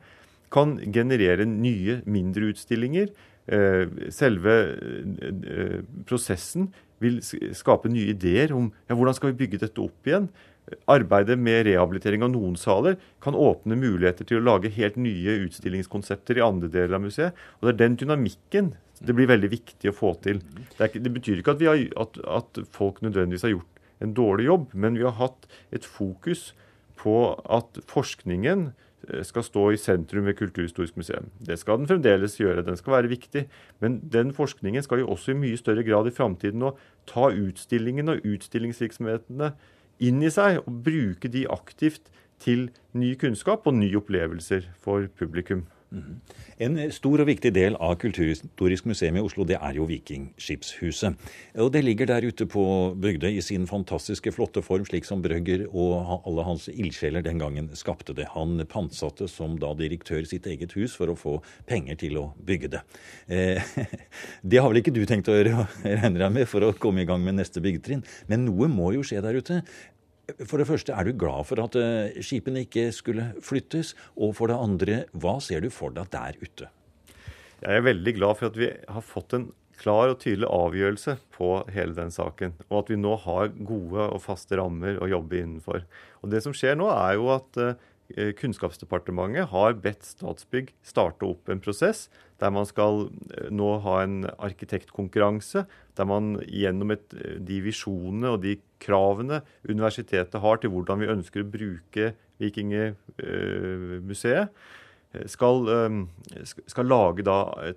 kan 0.55 0.77
generere 0.95 1.45
nye, 1.49 1.99
mindre 2.09 2.53
utstillinger. 2.53 3.11
Eh, 3.49 4.11
selve 4.15 4.55
eh, 4.77 5.81
prosessen 6.07 6.71
vil 7.03 7.19
skape 7.23 7.91
nye 7.91 8.13
ideer 8.13 8.53
om 8.57 8.71
ja, 8.89 8.95
hvordan 8.95 9.17
skal 9.17 9.33
vi 9.33 9.41
bygge 9.43 9.63
dette 9.65 9.83
opp 9.83 10.09
igjen. 10.09 10.29
Arbeidet 10.91 11.39
med 11.41 11.65
rehabilitering 11.69 12.25
av 12.27 12.33
noen 12.33 12.57
saler 12.61 12.99
kan 13.25 13.37
åpne 13.39 13.79
muligheter 13.79 14.27
til 14.29 14.41
å 14.41 14.47
lage 14.51 14.73
helt 14.75 14.99
nye 15.01 15.39
utstillingskonsepter 15.47 16.41
i 16.41 16.45
andre 16.45 16.69
deler 16.73 16.99
av 16.99 17.07
museet. 17.07 17.39
Og 17.59 17.69
Det 17.69 17.75
er 17.75 17.83
den 17.85 17.99
dynamikken 18.03 18.75
det 18.99 19.15
blir 19.15 19.31
veldig 19.31 19.51
viktig 19.53 19.91
å 19.91 19.97
få 19.97 20.15
til. 20.25 20.41
Det, 20.75 20.91
ikke, 20.91 21.03
det 21.05 21.13
betyr 21.15 21.41
ikke 21.41 21.55
at, 21.55 21.65
har, 21.69 21.85
at, 22.03 22.19
at, 22.41 22.61
folk 22.75 23.01
nødvendigvis 23.05 23.47
har 23.47 23.55
gjort 23.55 23.85
en 24.03 24.15
dårlig 24.15 24.49
jobb, 24.49 24.67
men 24.75 24.99
vi 24.99 25.07
har 25.07 25.17
hatt 25.19 25.49
et 25.75 25.87
fokus 25.87 26.53
på 26.99 27.15
at 27.47 27.79
forskningen 27.91 28.69
eh, 29.09 29.23
skal 29.27 29.47
stå 29.47 29.65
i 29.75 29.81
sentrum 29.81 30.27
ved 30.27 30.39
Kulturhistorisk 30.39 30.99
museum. 30.99 31.31
Det 31.39 31.59
skal 31.63 31.81
den 31.81 31.91
fremdeles 31.91 32.39
gjøre, 32.41 32.67
den 32.67 32.79
skal 32.79 32.97
være 32.99 33.13
viktig. 33.15 33.47
Men 33.83 34.01
den 34.03 34.35
forskningen 34.35 34.87
skal 34.87 35.05
jo 35.05 35.11
også 35.15 35.35
i 35.35 35.41
mye 35.47 35.59
større 35.61 35.87
grad 35.87 36.11
i 36.11 36.15
framtiden 36.15 36.63
nå 36.63 36.75
ta 37.11 37.31
utstillingen 37.31 38.15
og 38.15 38.27
utstillingsvirksomhetene 38.27 39.53
inn 39.99 40.23
i 40.23 40.31
seg 40.33 40.63
og 40.65 40.83
bruke 40.87 41.31
de 41.33 41.47
aktivt 41.51 42.11
til 42.43 42.69
ny 42.95 43.15
kunnskap 43.19 43.67
og 43.67 43.77
nye 43.79 43.99
opplevelser 43.99 44.69
for 44.79 45.09
publikum. 45.19 45.67
Mhm. 45.91 46.21
En 46.61 46.77
stor 46.93 47.23
og 47.23 47.29
viktig 47.31 47.53
del 47.55 47.77
av 47.81 47.95
Kulturhistorisk 48.03 48.89
museum 48.91 49.17
i 49.17 49.23
Oslo 49.25 49.47
det 49.49 49.57
er 49.57 49.79
jo 49.79 49.87
Vikingskipshuset. 49.89 51.17
Og 51.63 51.73
Det 51.73 51.85
ligger 51.85 52.07
der 52.07 52.27
ute 52.27 52.47
på 52.47 52.95
Bygdøy 52.99 53.39
i 53.39 53.41
sin 53.41 53.67
fantastiske 53.67 54.33
flotte 54.33 54.63
form, 54.63 54.85
slik 54.85 55.05
som 55.05 55.23
Brøgger 55.23 55.67
og 55.73 56.27
alle 56.27 56.45
hans 56.45 56.69
ildsjeler 56.69 57.23
den 57.23 57.39
gangen 57.39 57.71
skapte 57.75 58.15
det. 58.15 58.29
Han 58.35 58.59
pantsatte 58.67 59.29
som 59.29 59.59
da 59.59 59.73
direktør 59.75 60.27
sitt 60.27 60.47
eget 60.47 60.73
hus 60.73 60.97
for 60.97 61.09
å 61.09 61.17
få 61.17 61.39
penger 61.67 61.97
til 61.97 62.19
å 62.19 62.33
bygge 62.45 62.69
det. 62.69 62.83
Eh, 63.29 63.63
det 64.43 64.59
har 64.61 64.69
vel 64.69 64.83
ikke 64.83 64.93
du 64.95 65.05
tenkt 65.07 65.29
å 65.29 65.39
gjøre, 65.39 65.69
regner 66.03 66.27
jeg 66.27 66.33
med, 66.33 66.49
for 66.49 66.67
å 66.67 66.75
komme 66.77 67.03
i 67.03 67.09
gang 67.09 67.23
med 67.25 67.39
neste 67.39 67.63
byggetrinn. 67.65 68.05
Men 68.29 68.45
noe 68.45 68.69
må 68.69 68.93
jo 68.93 69.07
skje 69.07 69.23
der 69.25 69.41
ute. 69.41 69.63
For 70.45 70.61
det 70.61 70.69
første, 70.69 70.93
er 70.93 71.09
du 71.09 71.17
glad 71.17 71.47
for 71.49 71.61
at 71.63 71.77
eh, 71.81 72.19
skipene 72.25 72.67
ikke 72.67 72.91
skulle 72.93 73.31
flyttes? 73.45 73.95
Og 74.21 74.35
for 74.37 74.53
det 74.53 74.59
andre, 74.61 74.99
hva 75.17 75.39
ser 75.45 75.65
du 75.65 75.71
for 75.73 75.95
deg 75.95 76.11
der 76.13 76.37
ute? 76.43 76.69
Jeg 77.59 77.81
er 77.81 77.87
veldig 77.87 78.15
glad 78.19 78.37
for 78.39 78.51
at 78.51 78.59
vi 78.61 78.69
har 78.69 79.05
fått 79.05 79.35
en 79.39 79.49
klar 79.79 80.13
og 80.13 80.19
tydelig 80.23 80.49
avgjørelse 80.51 81.17
på 81.35 81.51
hele 81.73 81.97
den 81.97 82.13
saken. 82.15 82.55
Og 82.69 82.83
at 82.83 82.93
vi 82.93 82.99
nå 83.01 83.15
har 83.25 83.55
gode 83.57 84.05
og 84.05 84.23
faste 84.23 84.59
rammer 84.59 85.01
å 85.01 85.09
jobbe 85.11 85.41
innenfor. 85.41 85.87
Og 86.23 86.35
Det 86.35 86.43
som 86.45 86.55
skjer 86.57 86.77
nå, 86.79 86.91
er 86.93 87.17
jo 87.17 87.31
at 87.35 87.61
eh, 87.63 87.89
Kunnskapsdepartementet 88.09 89.51
har 89.51 89.75
bedt 89.85 90.07
Statsbygg 90.09 90.71
starte 90.87 91.29
opp 91.29 91.51
en 91.53 91.61
prosess 91.61 92.07
der 92.39 92.53
man 92.55 92.63
skal 92.69 93.09
eh, 93.35 93.49
nå 93.55 93.79
ha 93.85 94.03
en 94.05 94.27
arkitektkonkurranse. 94.39 95.65
Der 95.99 96.07
man 96.07 96.37
gjennom 96.47 96.91
et, 96.95 97.15
eh, 97.19 97.39
de 97.43 97.61
visjonene 97.65 98.29
og 98.35 98.43
de 98.45 98.53
kravene 98.83 99.43
universitetet 99.67 100.43
har 100.43 100.57
til 100.63 100.71
hvordan 100.75 101.01
vi 101.03 101.13
ønsker 101.15 101.43
å 101.43 101.51
bruke 101.51 102.05
Vikingmuseet, 102.39 104.47
skal, 105.27 105.57
skal, 106.47 106.87
lage 106.87 107.25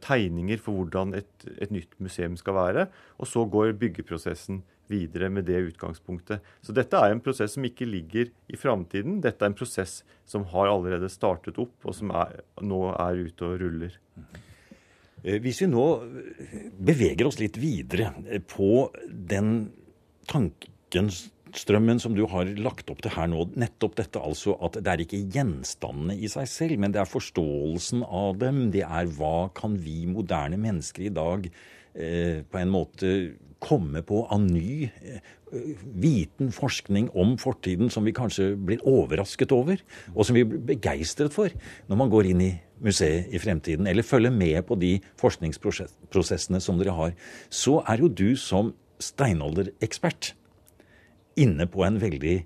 tegninger 0.04 0.60
for 0.62 0.72
hvordan 0.78 1.16
et, 1.18 1.34
et, 1.56 1.72
nytt 1.74 1.98
museum 1.98 2.38
skal 2.38 2.54
være. 2.54 2.86
Og 3.18 3.26
så 3.32 3.42
går 3.50 3.74
byggeprosessen 3.82 4.62
videre 4.92 5.32
med 5.34 5.48
det 5.48 5.64
utgangspunktet. 5.72 6.44
Så 6.62 6.76
dette 6.76 7.00
er 7.00 7.16
en 7.16 7.24
prosess 7.24 7.56
som 7.58 7.66
ikke 7.68 7.88
ligger 7.90 8.30
i 8.52 8.60
framtiden. 8.60 9.20
Dette 9.24 9.46
er 9.46 9.54
en 9.54 9.58
prosess 9.58 10.02
som 10.28 10.46
har 10.52 10.72
allerede 10.72 11.10
startet 11.12 11.60
opp, 11.62 11.76
og 11.88 11.96
som 11.98 12.14
er, 12.14 12.42
nå 12.62 12.86
er 12.94 13.26
ute 13.26 13.48
og 13.48 13.60
ruller. 13.64 14.00
Eh, 15.24 15.38
hvis 15.42 15.62
vi 15.64 15.70
nå 15.72 15.86
beveger 16.82 17.28
oss 17.30 17.40
litt 17.42 17.60
videre 17.62 18.12
på 18.50 18.90
den 19.08 19.70
tankenstrømmen 20.32 22.02
som 22.02 22.16
du 22.18 22.24
har 22.32 22.50
lagt 22.62 22.90
opp 22.94 23.04
til 23.04 23.14
her 23.16 23.30
nå, 23.32 23.46
nettopp 23.60 23.98
dette 24.00 24.22
altså 24.22 24.56
at 24.66 24.80
det 24.80 24.94
er 24.94 25.04
ikke 25.06 25.24
gjenstandene 25.36 26.18
i 26.18 26.30
seg 26.32 26.50
selv, 26.50 26.82
men 26.82 26.96
det 26.96 27.04
er 27.04 27.12
forståelsen 27.12 28.06
av 28.08 28.42
dem. 28.42 28.68
Det 28.74 28.86
er 28.88 29.14
hva 29.18 29.52
kan 29.58 29.78
vi 29.82 30.04
moderne 30.10 30.60
mennesker 30.62 31.08
i 31.08 31.14
dag 31.14 31.48
eh, 31.50 32.42
på 32.48 32.62
en 32.62 32.74
måte 32.74 33.16
komme 33.62 34.02
på 34.06 34.24
av 34.32 34.42
ny 34.44 34.88
eh, 34.90 35.22
viten, 36.02 36.50
forskning 36.56 37.10
om 37.18 37.36
fortiden 37.42 37.92
som 37.94 38.08
vi 38.08 38.14
kanskje 38.16 38.52
blir 38.58 38.82
overrasket 38.88 39.54
over, 39.56 39.82
og 40.16 40.26
som 40.26 40.38
vi 40.38 40.46
blir 40.48 40.64
begeistret 40.74 41.34
for 41.36 41.54
når 41.90 42.00
man 42.00 42.12
går 42.12 42.32
inn 42.32 42.44
i 42.46 42.52
museet 42.82 43.30
i 43.30 43.42
fremtiden, 43.42 43.88
eller 43.88 44.08
følger 44.08 44.34
med 44.34 44.64
på 44.68 44.78
de 44.82 44.96
forskningsprosessene 45.22 46.62
som 46.64 46.80
dere 46.82 46.96
har, 46.98 47.14
så 47.54 47.80
er 47.86 48.02
jo 48.02 48.10
du 48.10 48.30
som 48.40 48.74
steinalderekspert 49.02 50.34
inne 51.42 51.68
på 51.70 51.86
en 51.86 52.02
veldig 52.02 52.42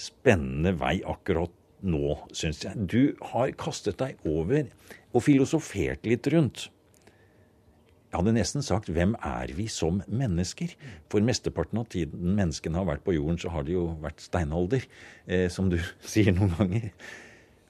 spennende 0.00 0.74
vei 0.80 0.98
akkurat 1.08 1.52
nå, 1.82 2.14
syns 2.36 2.62
jeg. 2.62 2.86
Du 2.86 3.16
har 3.32 3.52
kastet 3.58 3.98
deg 4.02 4.20
over 4.28 4.68
og 5.12 5.24
filosofert 5.24 6.06
litt 6.06 6.28
rundt 6.32 6.68
jeg 8.12 8.20
hadde 8.20 8.34
nesten 8.36 8.60
sagt 8.60 8.90
'hvem 8.92 9.14
er 9.24 9.48
vi 9.56 9.64
som 9.72 10.02
mennesker'? 10.04 10.74
For 11.08 11.24
mesteparten 11.24 11.78
av 11.80 11.88
tiden 11.88 12.36
menneskene 12.36 12.76
har 12.76 12.84
vært 12.84 13.04
på 13.04 13.14
jorden, 13.16 13.38
så 13.38 13.48
har 13.48 13.62
det 13.64 13.72
jo 13.72 13.96
vært 14.02 14.20
steinalder, 14.20 14.84
eh, 15.26 15.48
som 15.48 15.70
du 15.70 15.78
sier 16.04 16.32
noen 16.36 16.52
ganger. 16.58 16.92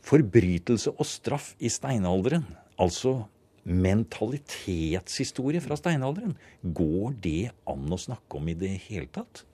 Forbrytelse 0.03 0.91
og 0.99 1.07
straff 1.07 1.55
i 1.61 1.69
steinalderen, 1.69 2.45
altså 2.77 3.29
mentalitetshistorie 3.65 5.61
fra 5.63 5.77
steinalderen, 5.79 6.35
går 6.65 7.15
det 7.23 7.53
an 7.65 7.87
å 7.87 7.97
snakke 7.97 8.35
om 8.35 8.49
i 8.49 8.55
det 8.59 8.81
hele 8.89 9.07
tatt? 9.07 9.45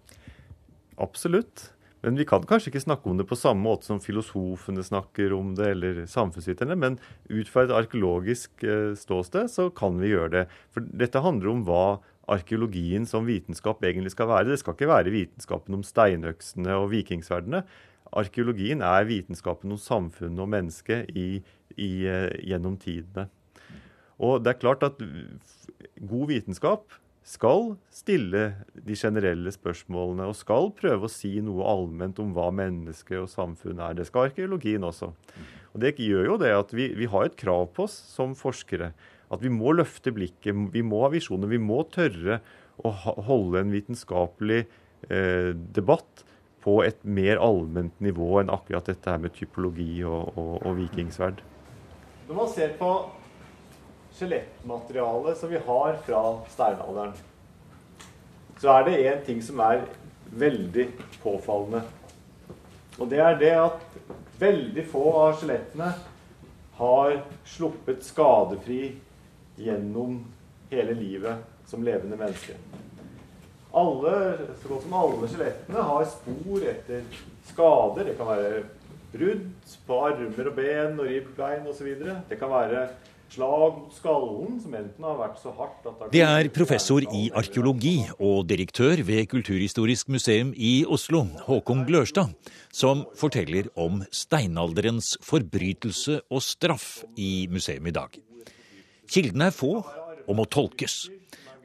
Absolutt. 0.96 1.68
Men 2.04 2.18
vi 2.18 2.26
kan 2.28 2.44
kanskje 2.46 2.70
ikke 2.72 2.84
snakke 2.84 3.10
om 3.10 3.18
det 3.18 3.26
på 3.26 3.38
samme 3.38 3.64
måte 3.64 3.88
som 3.88 3.98
filosofene 4.02 4.84
snakker 4.86 5.32
om 5.34 5.54
det, 5.58 5.72
eller 5.74 6.04
samfunnsviterne, 6.10 6.76
men 6.78 6.98
ut 7.26 7.50
fra 7.50 7.64
et 7.66 7.74
arkeologisk 7.74 8.62
eh, 8.62 8.94
ståsted 8.98 9.50
så 9.50 9.68
kan 9.74 9.98
vi 9.98 10.12
gjøre 10.12 10.32
det. 10.36 10.44
For 10.74 10.86
dette 10.86 11.24
handler 11.24 11.52
om 11.52 11.64
hva 11.66 11.98
arkeologien 12.28 13.06
som 13.08 13.26
vitenskap 13.26 13.82
egentlig 13.82 14.12
skal 14.14 14.30
være. 14.30 14.52
Det 14.52 14.60
skal 14.60 14.76
ikke 14.76 14.90
være 14.90 15.14
vitenskapen 15.14 15.78
om 15.78 15.84
steinøksene 15.86 16.76
og 16.76 16.90
vikingsverdene. 16.92 17.64
Arkeologien 18.18 18.84
er 18.84 19.08
vitenskapen 19.08 19.74
om 19.74 19.80
samfunnet 19.80 20.44
og 20.44 20.52
mennesket 20.52 21.10
i, 21.16 21.42
i, 21.74 21.90
eh, 22.06 22.30
gjennom 22.46 22.78
tidene. 22.80 23.26
Og 24.18 24.42
det 24.42 24.54
er 24.54 24.62
klart 24.62 24.86
at 24.86 25.02
god 26.08 26.30
vitenskap 26.30 26.94
skal 27.28 27.74
stille 27.92 28.44
de 28.72 28.96
generelle 28.96 29.52
spørsmålene 29.52 30.30
og 30.30 30.36
skal 30.38 30.70
prøve 30.76 31.08
å 31.08 31.12
si 31.12 31.34
noe 31.44 31.66
allment 31.68 32.20
om 32.22 32.32
hva 32.36 32.48
menneske 32.54 33.18
og 33.20 33.28
samfunn 33.28 33.82
er. 33.84 33.98
Det 33.98 34.06
skal 34.08 34.30
arkeologien 34.30 34.86
også. 34.88 35.10
Og 35.74 35.82
Det 35.82 35.94
gjør 36.00 36.32
jo 36.32 36.38
det 36.40 36.54
at 36.56 36.72
vi, 36.72 36.88
vi 36.96 37.08
har 37.10 37.28
et 37.28 37.36
krav 37.36 37.68
på 37.76 37.84
oss 37.84 37.96
som 38.14 38.32
forskere. 38.38 38.94
At 39.28 39.44
vi 39.44 39.52
må 39.52 39.74
løfte 39.76 40.14
blikket, 40.16 40.56
vi 40.72 40.82
må 40.82 41.02
ha 41.04 41.12
visjoner. 41.12 41.50
Vi 41.52 41.60
må 41.60 41.82
tørre 41.92 42.40
å 42.80 42.94
holde 43.28 43.60
en 43.60 43.74
vitenskapelig 43.74 44.62
eh, 44.64 45.52
debatt 45.52 46.24
på 46.64 46.80
et 46.86 47.04
mer 47.04 47.42
allment 47.44 48.00
nivå 48.02 48.38
enn 48.40 48.52
akkurat 48.52 48.88
dette 48.88 49.12
her 49.12 49.20
med 49.20 49.36
typologi 49.36 50.00
og, 50.06 50.32
og, 50.32 50.54
og 50.64 50.80
vikingsverd. 50.80 51.44
Når 52.28 52.40
man 52.40 52.50
ser 52.52 52.72
på 52.80 52.88
skjelettmaterialet 54.18 55.38
som 55.38 55.50
vi 55.52 55.60
har 55.66 55.98
fra 56.06 56.22
steinalderen, 56.50 57.14
så 58.58 58.72
er 58.74 58.86
det 58.88 59.00
én 59.06 59.24
ting 59.26 59.42
som 59.42 59.60
er 59.62 59.84
veldig 60.34 60.88
påfallende. 61.22 61.84
Og 62.98 63.06
det 63.10 63.20
er 63.22 63.38
det 63.38 63.52
at 63.54 63.84
veldig 64.40 64.84
få 64.90 65.04
av 65.20 65.36
skjelettene 65.38 65.92
har 66.78 67.14
sluppet 67.46 68.02
skadefri 68.06 68.82
gjennom 69.58 70.20
hele 70.70 70.94
livet 70.98 71.46
som 71.66 71.84
levende 71.86 72.18
menneske. 72.18 72.56
Alle, 73.78 74.12
så 74.58 74.70
godt 74.70 74.86
som 74.86 74.96
alle 74.98 75.30
skjelettene 75.30 75.86
har 75.90 76.06
spor 76.10 76.66
etter 76.70 77.06
skader. 77.50 78.08
Det 78.08 78.16
kan 78.18 78.30
være 78.30 78.62
brudd 79.12 79.74
på 79.86 80.00
armer 80.08 80.50
og 80.50 80.56
ben 80.56 80.98
og 80.98 81.06
ribbbein 81.08 81.68
osv. 81.68 81.90
Det 82.28 82.38
kan 82.40 82.52
være 82.52 82.88
Det 86.12 86.22
er 86.24 86.48
professor 86.54 87.04
i 87.04 87.26
arkeologi 87.36 87.96
og 88.16 88.46
direktør 88.48 89.02
ved 89.04 89.28
Kulturhistorisk 89.28 90.08
museum 90.08 90.54
i 90.56 90.86
Oslo, 90.88 91.26
Håkon 91.44 91.84
Glørstad, 91.84 92.32
som 92.72 93.04
forteller 93.20 93.68
om 93.76 94.00
steinalderens 94.08 95.18
forbrytelse 95.20 96.22
og 96.30 96.40
straff 96.42 97.04
i 97.20 97.46
museum 97.52 97.86
i 97.86 97.94
dag. 98.00 98.16
Kildene 99.12 99.52
er 99.52 99.56
få 99.56 99.74
og 100.28 100.34
må 100.36 100.48
tolkes. 100.48 101.10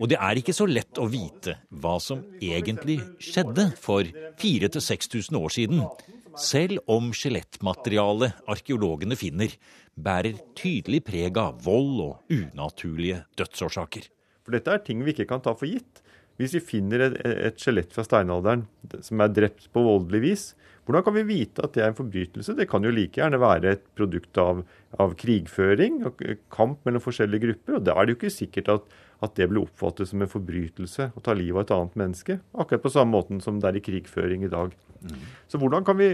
Og 0.02 0.10
det 0.10 0.18
er 0.18 0.40
ikke 0.40 0.56
så 0.56 0.66
lett 0.70 1.00
å 1.00 1.10
vite 1.12 1.58
hva 1.84 1.98
som 2.02 2.24
egentlig 2.42 3.00
skjedde 3.22 3.70
for 3.82 4.08
4000-6000 4.42 5.40
år 5.40 5.54
siden, 5.54 5.84
selv 6.40 6.82
om 6.90 7.12
skjelettmaterialet 7.14 8.42
arkeologene 8.50 9.18
finner, 9.20 9.54
bærer 9.94 10.40
tydelig 10.58 11.04
preg 11.06 11.38
av 11.38 11.60
vold 11.66 12.00
og 12.02 12.34
unaturlige 12.34 13.22
dødsårsaker. 13.38 14.08
For 14.44 14.56
dette 14.56 14.74
er 14.74 14.82
ting 14.84 15.04
vi 15.06 15.14
ikke 15.14 15.30
kan 15.30 15.44
ta 15.44 15.54
for 15.56 15.70
gitt. 15.70 16.02
Hvis 16.42 16.56
vi 16.58 16.64
finner 16.66 17.12
et 17.14 17.62
skjelett 17.62 17.94
fra 17.94 18.06
steinalderen 18.08 18.66
som 19.06 19.22
er 19.22 19.34
drept 19.34 19.70
på 19.74 19.84
voldelig 19.86 20.24
vis, 20.24 20.46
hvordan 20.84 21.04
kan 21.06 21.16
vi 21.16 21.24
vite 21.28 21.64
at 21.64 21.76
det 21.76 21.84
er 21.84 21.92
en 21.92 21.98
forbrytelse? 21.98 22.56
Det 22.58 22.68
kan 22.72 22.84
jo 22.84 22.92
like 22.92 23.20
gjerne 23.22 23.40
være 23.40 23.76
et 23.78 23.84
produkt 23.96 24.38
av, 24.42 24.64
av 25.00 25.16
krigføring 25.20 26.02
og 26.10 26.24
kamp 26.52 26.84
mellom 26.84 27.04
forskjellige 27.04 27.46
grupper. 27.46 27.78
og 27.78 27.86
Da 27.88 27.96
er 27.96 28.06
det 28.06 28.16
jo 28.16 28.20
ikke 28.20 28.34
sikkert 28.36 28.72
at, 28.74 28.90
at 29.24 29.36
det 29.40 29.48
blir 29.52 29.64
oppfattet 29.64 30.12
som 30.12 30.24
en 30.24 30.32
forbrytelse 30.32 31.14
å 31.16 31.24
ta 31.24 31.36
livet 31.38 31.56
av 31.56 31.64
et 31.64 31.76
annet 31.78 32.02
menneske. 32.04 32.40
Akkurat 32.52 32.84
på 32.84 32.92
samme 32.92 33.16
måten 33.16 33.40
som 33.44 33.62
det 33.64 33.72
er 33.72 33.80
i 33.80 33.86
krigføring 33.86 34.44
i 34.44 34.52
dag. 34.52 34.76
Mm. 35.04 35.24
Så 35.52 35.60
hvordan 35.60 35.88
kan 35.88 36.00
vi 36.00 36.10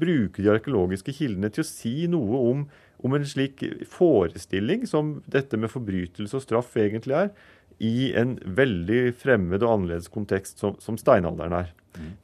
bruke 0.00 0.40
de 0.40 0.52
arkeologiske 0.52 1.12
kildene 1.16 1.52
til 1.52 1.64
å 1.64 1.68
si 1.68 1.94
noe 2.12 2.40
om 2.48 2.66
om 3.04 3.12
en 3.16 3.26
slik 3.28 3.60
forestilling 3.90 4.86
som 4.88 5.18
dette 5.28 5.58
med 5.60 5.72
forbrytelse 5.72 6.38
og 6.38 6.44
straff 6.44 6.76
egentlig 6.80 7.16
er, 7.18 7.30
i 7.78 8.12
en 8.16 8.36
veldig 8.44 9.14
fremmed 9.18 9.62
og 9.62 9.78
annerledes 9.78 10.10
kontekst 10.12 10.62
som, 10.62 10.76
som 10.82 10.98
steinalderen 11.00 11.56
er. 11.64 11.72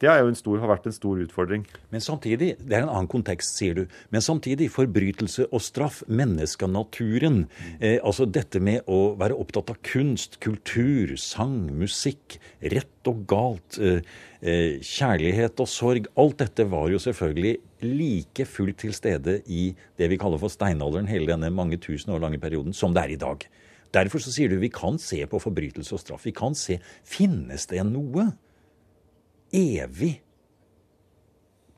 Det 0.00 0.10
stor, 0.34 0.58
har 0.58 0.70
vært 0.70 0.88
en 0.88 0.94
stor 0.94 1.20
utfordring. 1.22 1.64
Men 1.90 2.00
samtidig, 2.00 2.56
Det 2.58 2.76
er 2.76 2.82
en 2.82 2.88
annen 2.88 3.08
kontekst, 3.08 3.56
sier 3.56 3.74
du. 3.74 3.86
Men 4.10 4.20
samtidig, 4.20 4.70
forbrytelse 4.70 5.46
og 5.52 5.60
straff, 5.60 6.02
menneskenaturen. 6.08 7.46
Eh, 7.80 7.98
altså 8.02 8.26
dette 8.26 8.60
med 8.60 8.82
å 8.88 9.16
være 9.16 9.36
opptatt 9.38 9.70
av 9.70 9.78
kunst, 9.82 10.40
kultur, 10.40 11.16
sang, 11.16 11.70
musikk, 11.70 12.38
rett 12.62 13.06
og 13.06 13.26
galt, 13.26 13.78
eh, 13.78 14.02
eh, 14.42 14.80
kjærlighet 14.80 15.60
og 15.60 15.68
sorg. 15.68 16.06
Alt 16.16 16.38
dette 16.38 16.64
var 16.64 16.90
jo 16.90 16.98
selvfølgelig 16.98 17.60
like 17.82 18.44
fullt 18.44 18.78
til 18.78 18.92
stede 18.92 19.42
i 19.46 19.74
det 19.96 20.08
vi 20.10 20.18
kaller 20.18 20.38
for 20.38 20.48
steinalderen, 20.48 21.08
hele 21.08 21.26
denne 21.26 21.50
mange 21.50 21.78
tusen 21.78 22.12
år 22.12 22.20
lange 22.20 22.40
perioden, 22.40 22.74
som 22.74 22.92
det 22.92 23.04
er 23.04 23.10
i 23.10 23.16
dag. 23.16 23.46
Derfor 23.94 24.22
så 24.22 24.32
sier 24.34 24.50
du 24.50 24.60
vi 24.62 24.70
kan 24.72 24.98
se 25.02 25.22
på 25.26 25.40
forbrytelse 25.42 25.96
og 25.96 26.02
straff. 26.02 26.26
Vi 26.26 26.34
kan 26.36 26.54
se 26.58 26.78
finnes 27.06 27.66
det 27.70 27.82
noe 27.88 28.30
evig 29.56 30.20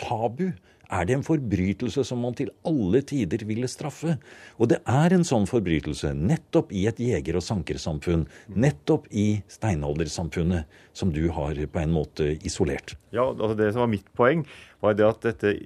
tabu? 0.02 0.50
Er 0.92 1.06
det 1.08 1.14
en 1.16 1.24
forbrytelse 1.24 2.02
som 2.04 2.20
man 2.20 2.34
til 2.36 2.50
alle 2.68 3.00
tider 3.08 3.46
ville 3.48 3.68
straffe? 3.70 4.18
Og 4.60 4.68
det 4.68 4.82
er 4.84 5.14
en 5.16 5.24
sånn 5.24 5.46
forbrytelse 5.48 6.10
nettopp 6.12 6.74
i 6.76 6.84
et 6.90 7.00
jeger- 7.00 7.38
og 7.38 7.44
sankersamfunn. 7.46 8.26
Nettopp 8.52 9.06
i 9.08 9.40
steinaldersamfunnet, 9.48 10.68
som 10.92 11.14
du 11.14 11.30
har 11.32 11.56
på 11.56 11.80
en 11.80 11.96
måte 11.96 12.34
isolert. 12.44 12.92
Ja, 13.10 13.30
altså 13.30 13.56
Det 13.56 13.72
som 13.72 13.86
var 13.86 13.94
mitt 13.94 14.12
poeng, 14.12 14.44
var 14.82 14.92
det 14.92 15.08
at 15.08 15.20
dette 15.22 15.56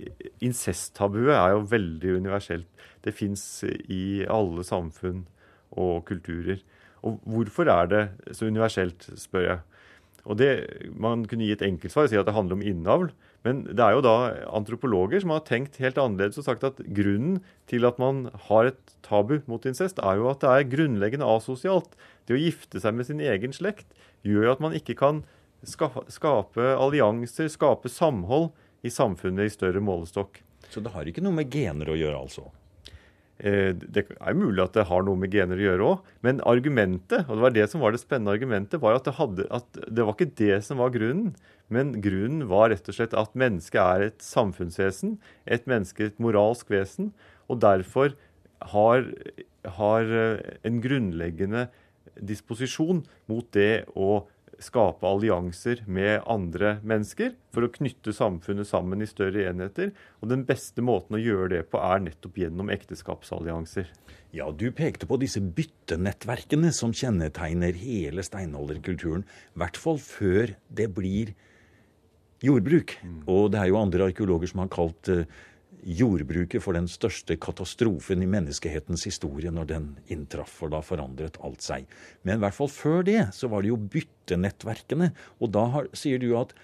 incesttabuet 0.40 1.34
er 1.34 1.56
jo 1.56 1.66
veldig 1.74 2.16
universelt. 2.22 2.70
Det 3.02 3.14
fins 3.14 3.64
i 3.90 4.22
alle 4.30 4.62
samfunn 4.62 5.26
og 5.73 6.04
kulturer. 6.08 6.61
Og 7.06 7.20
hvorfor 7.26 7.70
er 7.70 7.90
det 7.90 8.02
så 8.37 8.49
universelt, 8.50 9.08
spør 9.18 9.46
jeg. 9.46 9.64
Og 10.26 10.38
det, 10.40 10.50
Man 10.90 11.25
kunne 11.30 11.46
gi 11.46 11.54
et 11.54 11.62
enkeltsvar 11.62 12.08
og 12.08 12.11
si 12.11 12.18
at 12.18 12.26
det 12.26 12.35
handler 12.35 12.58
om 12.58 12.64
innavl. 12.66 13.12
Men 13.46 13.62
det 13.68 13.78
er 13.78 13.94
jo 13.94 14.02
da 14.02 14.14
antropologer 14.58 15.23
som 15.23 15.30
har 15.30 15.44
tenkt 15.46 15.78
helt 15.78 16.00
annerledes 16.02 16.40
og 16.40 16.49
sagt 16.49 16.66
at 16.66 16.80
grunnen 16.82 17.38
til 17.70 17.87
at 17.87 18.00
man 18.02 18.26
har 18.49 18.73
et 18.73 18.96
tabu 19.06 19.38
mot 19.46 19.62
incest, 19.68 20.00
er 20.02 20.18
jo 20.18 20.26
at 20.32 20.42
det 20.42 20.50
er 20.50 20.70
grunnleggende 20.73 21.28
asosialt. 21.30 21.94
Det 22.26 22.35
å 22.35 22.42
gifte 22.42 22.82
seg 22.82 22.99
med 22.99 23.06
sin 23.06 23.23
egen 23.23 23.54
slekt 23.54 23.87
gjør 24.26 24.56
at 24.56 24.64
man 24.64 24.75
ikke 24.75 24.99
kan 24.99 25.23
skape 25.62 26.73
allianser, 26.75 27.46
skape 27.52 27.90
samhold 27.90 28.50
i 28.82 28.90
samfunnet 28.90 29.46
i 29.46 29.54
større 29.54 29.82
målestokk. 29.82 30.42
Så 30.70 30.82
det 30.82 30.90
har 30.94 31.06
ikke 31.06 31.23
noe 31.23 31.38
med 31.38 31.52
gener 31.54 31.92
å 31.92 31.99
gjøre, 31.99 32.18
altså? 32.18 32.49
Eh, 33.36 33.74
det 33.76 34.06
er 34.16 34.36
mulig 34.38 34.62
at 34.64 34.76
det 34.78 34.86
har 34.88 35.02
noe 35.04 35.18
med 35.20 35.34
gener 35.34 35.60
å 35.60 35.66
gjøre 35.66 35.88
òg, 35.90 36.12
men 36.24 36.40
argumentet, 36.48 37.26
og 37.26 37.36
det 37.36 37.44
var 37.44 37.56
det 37.56 37.66
som 37.68 37.82
var 37.84 37.92
det 37.92 38.00
spennende 38.00 38.32
argumentet, 38.32 38.80
var 38.80 38.96
at 38.96 39.04
det, 39.04 39.16
hadde, 39.18 39.48
at 39.52 39.80
det 39.84 40.06
var 40.06 40.16
ikke 40.16 40.32
det 40.40 40.62
som 40.64 40.80
var 40.80 40.94
grunnen. 40.94 41.34
Men 41.68 41.96
grunnen 42.00 42.46
var 42.48 42.70
rett 42.70 42.86
og 42.88 42.96
slett 42.96 43.16
at 43.18 43.34
mennesket 43.36 43.80
er 43.82 44.06
et 44.06 44.22
samfunnsvesen, 44.24 45.16
et 45.44 45.66
menneske, 45.68 46.08
et 46.08 46.22
moralsk 46.22 46.70
vesen, 46.72 47.10
og 47.50 47.60
derfor 47.64 48.14
har, 48.72 49.04
har 49.80 50.16
eh, 50.22 50.56
en 50.64 50.80
grunnleggende 50.80 51.66
disposisjon 52.16 53.04
mot 53.28 53.44
det 53.52 53.84
å 53.92 54.24
skape 54.62 55.06
allianser 55.06 55.82
med 55.90 56.25
andre 56.30 56.76
mennesker 56.86 57.34
for 57.54 57.66
å 57.66 57.70
knytte 57.72 58.14
samfunnet 58.16 58.68
sammen 58.68 59.04
i 59.04 59.08
større 59.08 59.46
enheter. 59.50 59.92
Og 60.22 60.30
den 60.32 60.44
beste 60.48 60.84
måten 60.84 61.18
å 61.18 61.22
gjøre 61.22 61.50
det 61.56 61.62
på 61.72 61.80
er 61.82 62.04
nettopp 62.06 62.38
gjennom 62.40 62.72
ekteskapsallianser. 62.72 63.90
Ja, 64.36 64.50
du 64.50 64.68
pekte 64.75 65.08
på 65.08 65.18
disse 65.20 65.40
byttenettverkene 65.40 66.72
som 66.75 66.94
kjennetegner 66.96 67.76
hele 67.78 68.25
steinalderkulturen. 68.26 69.26
I 69.54 69.62
hvert 69.62 69.80
fall 69.80 70.00
før 70.02 70.56
det 70.68 70.88
blir 70.96 71.34
jordbruk. 72.44 72.96
Mm. 73.02 73.20
Og 73.32 73.52
det 73.52 73.60
er 73.62 73.70
jo 73.70 73.80
andre 73.80 74.10
arkeologer 74.10 74.50
som 74.50 74.64
har 74.64 74.72
kalt 74.72 75.12
uh, 75.12 75.25
jordbruket 75.86 76.62
for 76.64 76.74
den 76.74 76.88
største 76.90 77.36
katastrofen 77.38 78.22
i 78.24 78.28
menneskehetens 78.30 79.06
historie 79.06 79.52
når 79.54 79.68
den 79.70 79.90
inntraff, 80.12 80.50
for 80.60 80.72
da 80.72 80.82
forandret 80.84 81.38
alt 81.46 81.62
seg. 81.62 81.86
Men 82.26 82.38
i 82.38 82.44
hvert 82.44 82.56
fall 82.56 82.72
før 82.72 83.06
det 83.06 83.20
så 83.36 83.50
var 83.52 83.62
det 83.62 83.70
jo 83.70 83.78
byttenettverkene. 83.94 85.12
Og 85.38 85.52
da 85.54 85.66
har, 85.76 85.90
sier 85.96 86.22
du 86.22 86.32
at 86.40 86.56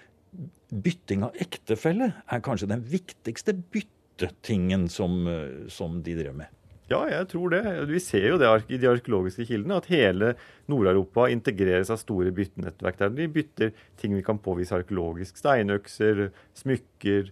bytting 0.73 1.23
av 1.27 1.37
ektefelle 1.41 2.11
er 2.25 2.43
kanskje 2.43 2.71
den 2.73 2.83
viktigste 2.89 3.55
byttetingen 3.55 4.89
som, 4.91 5.23
eh, 5.27 5.69
som 5.71 6.01
de 6.03 6.17
drev 6.19 6.35
med. 6.43 6.51
Ja, 6.91 6.99
jeg 7.07 7.29
tror 7.31 7.53
det. 7.53 7.61
Vi 7.87 7.99
ser 8.03 8.25
jo 8.27 8.37
det 8.37 8.49
i 8.67 8.77
de 8.77 8.89
arkeologiske 8.91 9.45
kildene, 9.47 9.79
at 9.79 9.87
hele 9.89 10.33
Nord-Europa 10.69 11.29
integreres 11.31 11.89
av 11.93 12.01
store 12.01 12.33
byttenettverk. 12.35 12.99
Der 12.99 13.13
de 13.15 13.29
bytter 13.31 13.71
ting 13.97 14.13
vi 14.17 14.25
kan 14.25 14.41
påvise 14.43 14.75
arkeologisk. 14.75 15.39
Steinøkser, 15.39 16.27
smykker, 16.59 17.31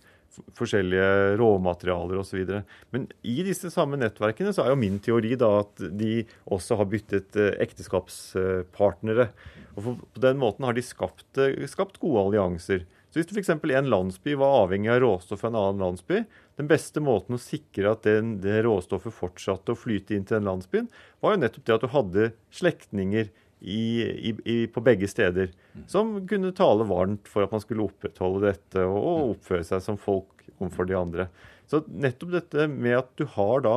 forskjellige 0.58 1.38
råmaterialer 1.40 2.22
osv. 2.22 2.54
Men 2.94 3.08
i 3.28 3.42
disse 3.46 3.72
samme 3.74 4.00
nettverkene 4.00 4.54
så 4.56 4.66
er 4.66 4.74
jo 4.74 4.80
min 4.80 5.00
teori 5.04 5.36
da 5.40 5.52
at 5.62 5.84
de 6.00 6.24
også 6.52 6.78
har 6.80 6.90
byttet 6.92 7.38
eh, 7.40 7.54
ekteskapspartnere. 7.66 9.30
Og 9.76 9.86
På 9.86 10.24
den 10.24 10.40
måten 10.42 10.68
har 10.68 10.78
de 10.78 10.86
skapt, 10.86 11.30
eh, 11.42 11.68
skapt 11.72 12.00
gode 12.02 12.28
allianser. 12.28 12.88
Så 13.12 13.20
Hvis 13.20 13.32
f.eks. 13.34 13.50
en 13.52 13.92
landsby 13.92 14.38
var 14.40 14.62
avhengig 14.64 14.88
av 14.94 15.02
råstoff 15.04 15.42
fra 15.44 15.50
en 15.52 15.60
annen 15.60 15.84
landsby, 15.84 16.24
den 16.56 16.70
beste 16.70 17.02
måten 17.04 17.36
å 17.36 17.42
sikre 17.42 17.92
at 17.92 18.06
den, 18.08 18.38
det 18.44 18.62
råstoffet 18.64 19.12
fortsatte 19.12 19.74
å 19.74 19.80
flyte 19.80 20.16
inn 20.16 20.24
til 20.24 20.38
den 20.40 20.48
landsbyen, 20.48 20.88
var 21.20 21.36
jo 21.36 21.42
nettopp 21.42 21.66
det 21.68 21.76
at 21.76 21.84
du 21.84 21.92
hadde 21.92 22.30
slektninger 22.56 23.32
i, 23.62 24.02
i, 24.30 24.36
i, 24.46 24.58
på 24.68 24.82
begge 24.82 25.08
steder 25.10 25.52
som 25.90 26.16
kunne 26.28 26.54
tale 26.58 26.86
varmt 26.90 27.30
for 27.30 27.46
at 27.46 27.54
man 27.54 27.62
skulle 27.62 27.86
opprettholde 27.86 28.48
dette 28.50 28.86
og, 28.88 28.98
og 28.98 29.34
oppføre 29.36 29.68
seg 29.68 29.84
som 29.86 30.00
folk 30.02 30.46
overfor 30.58 30.90
de 30.90 30.98
andre. 30.98 31.28
Så 31.70 31.84
nettopp 31.88 32.34
dette 32.34 32.68
med 32.72 32.98
at 32.98 33.12
du 33.22 33.28
har 33.38 33.62
da 33.66 33.76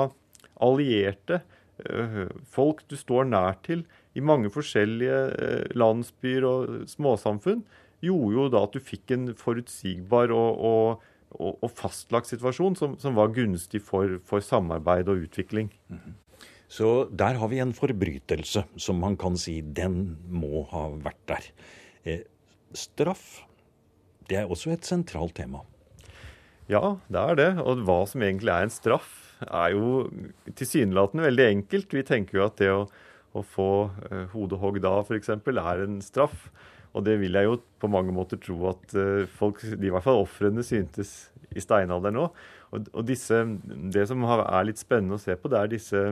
allierte 0.65 1.43
øh, 1.85 2.27
folk 2.49 2.83
du 2.89 2.97
står 2.99 3.29
nær 3.29 3.61
til 3.67 3.85
i 4.15 4.25
mange 4.25 4.51
forskjellige 4.55 5.21
øh, 5.37 5.65
landsbyer 5.75 6.47
og 6.49 6.75
småsamfunn, 6.91 7.65
gjorde 8.05 8.35
jo 8.37 8.49
da 8.53 8.65
at 8.67 8.75
du 8.75 8.83
fikk 8.85 9.15
en 9.15 9.31
forutsigbar 9.39 10.33
og, 10.35 10.61
og, 10.71 11.07
og, 11.35 11.57
og 11.65 11.73
fastlagt 11.73 12.31
situasjon 12.31 12.77
som, 12.79 12.99
som, 13.01 13.17
var 13.19 13.33
gunstig 13.37 13.83
for, 13.85 14.19
for 14.27 14.45
samarbeid 14.45 15.09
og 15.09 15.27
utvikling. 15.29 15.73
Mm 15.89 15.99
-hmm. 15.99 16.21
Så 16.71 17.09
der 17.13 17.39
har 17.39 17.51
vi 17.53 17.61
en 17.63 17.75
forbrytelse 17.77 18.65
som 18.81 19.01
man 19.03 19.19
kan 19.21 19.37
si 19.39 19.61
den 19.61 20.17
må 20.33 20.65
ha 20.73 20.89
vært 21.05 21.23
der. 21.31 21.51
Eh, 22.05 22.25
straff, 22.75 23.45
det 24.29 24.41
er 24.41 24.51
også 24.51 24.73
et 24.75 24.89
sentralt 24.89 25.37
tema. 25.37 25.63
Ja, 26.71 26.97
det 27.13 27.21
er 27.21 27.39
det. 27.39 27.51
Og 27.61 27.85
hva 27.85 28.03
som 28.09 28.25
egentlig 28.25 28.53
er 28.55 28.67
en 28.67 28.73
straff, 28.73 29.21
er 29.45 29.75
jo 29.75 30.07
tilsynelatende 30.57 31.27
veldig 31.27 31.49
enkelt. 31.51 31.93
Vi 31.93 32.05
tenker 32.07 32.39
jo 32.39 32.47
at 32.47 32.61
det 32.61 32.71
å, 32.73 32.87
å 33.37 33.43
få 33.45 33.71
eh, 34.09 34.25
hodehogg 34.33 34.81
da 34.83 34.97
f.eks. 35.03 35.35
er 35.35 35.85
en 35.85 36.01
straff. 36.05 36.49
Og 36.95 37.03
det 37.07 37.19
vil 37.21 37.35
jeg 37.35 37.49
jo 37.49 37.59
på 37.83 37.91
mange 37.91 38.15
måter 38.15 38.39
tro 38.39 38.69
at 38.71 38.93
uh, 38.95 39.25
folk, 39.27 39.59
i 39.67 39.91
hvert 39.91 40.05
fall 40.05 40.21
ofrene, 40.23 40.63
syntes 40.63 41.33
i 41.51 41.63
steinalderen 41.63 42.21
òg. 42.23 42.37
Og, 42.71 42.87
og 42.95 43.07
disse, 43.09 43.41
det 43.91 44.07
som 44.11 44.23
er 44.31 44.69
litt 44.69 44.79
spennende 44.79 45.19
å 45.19 45.23
se 45.23 45.35
på, 45.35 45.51
det 45.51 45.59
er 45.59 45.73
disse 45.73 46.05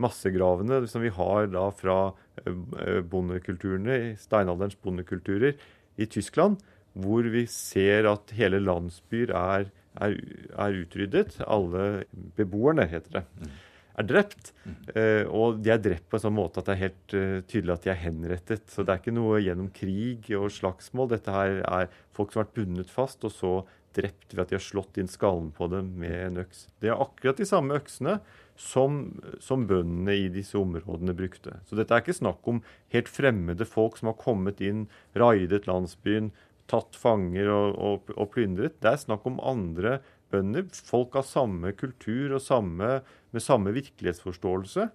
massegravene 0.00 0.82
som 0.90 1.04
vi 1.04 1.12
har 1.12 1.50
da 1.52 1.66
fra 1.76 1.98
uh, 2.12 3.00
bondekulturene, 3.12 4.14
steinalderens 4.20 4.78
bondekulturer 4.82 5.58
i 6.00 6.08
Tyskland, 6.08 6.62
hvor 6.92 7.26
vi 7.32 7.44
ser 7.48 8.08
at 8.10 8.32
hele 8.36 8.60
landsbyer 8.62 9.32
er, 9.36 9.68
er, 10.00 10.16
er 10.60 10.80
utryddet. 10.82 11.38
Alle 11.44 12.06
beboerne, 12.36 12.88
heter 12.88 13.20
det. 13.20 13.28
Mm 13.42 13.52
er 13.98 14.08
drept. 14.08 14.52
Uh, 14.94 15.24
og 15.28 15.60
de 15.62 15.72
er 15.72 15.82
drept 15.82 16.08
på 16.10 16.18
en 16.18 16.24
sånn 16.26 16.36
måte 16.36 16.62
at 16.62 16.68
det 16.68 16.74
er 16.74 16.82
helt 16.86 17.16
uh, 17.16 17.38
tydelig 17.48 17.74
at 17.74 17.86
de 17.86 17.92
er 17.92 18.02
henrettet. 18.02 18.66
Så 18.72 18.84
det 18.84 18.94
er 18.94 19.02
ikke 19.02 19.16
noe 19.16 19.40
gjennom 19.42 19.70
krig 19.74 20.30
og 20.38 20.48
slagsmål. 20.54 21.12
Dette 21.14 21.34
her 21.34 21.60
er 21.66 21.90
folk 22.16 22.32
som 22.32 22.42
har 22.42 22.48
vært 22.48 22.58
bundet 22.60 22.92
fast, 22.92 23.26
og 23.28 23.34
så 23.34 23.54
drept 23.96 24.32
ved 24.32 24.44
at 24.44 24.52
de 24.52 24.56
har 24.56 24.64
slått 24.64 25.00
inn 25.00 25.10
skallen 25.10 25.50
på 25.52 25.68
dem 25.72 25.92
med 26.00 26.16
en 26.22 26.40
øks. 26.46 26.66
Det 26.80 26.92
er 26.92 27.02
akkurat 27.02 27.40
de 27.40 27.48
samme 27.48 27.76
øksene 27.76 28.20
som, 28.58 29.20
som 29.40 29.66
bøndene 29.66 30.14
i 30.14 30.28
disse 30.32 30.58
områdene 30.58 31.14
brukte. 31.16 31.58
Så 31.66 31.78
dette 31.78 31.94
er 31.94 32.04
ikke 32.04 32.16
snakk 32.16 32.48
om 32.48 32.62
helt 32.94 33.10
fremmede 33.10 33.66
folk 33.68 33.98
som 33.98 34.10
har 34.12 34.18
kommet 34.20 34.60
inn, 34.64 34.86
raidet 35.18 35.66
landsbyen, 35.70 36.30
tatt 36.70 36.96
fanger 36.96 37.50
og, 37.52 37.76
og, 37.76 38.12
og 38.16 38.32
plyndret. 38.34 38.78
Det 38.82 38.92
er 38.92 39.00
snakk 39.02 39.26
om 39.28 39.40
andre 39.44 39.98
bønder, 40.32 40.68
folk 40.86 41.16
av 41.18 41.26
samme 41.28 41.74
kultur 41.76 42.36
og 42.36 42.42
samme, 42.44 43.00
med 43.32 43.44
samme 43.44 43.72
virkelighetsforståelse, 43.74 44.88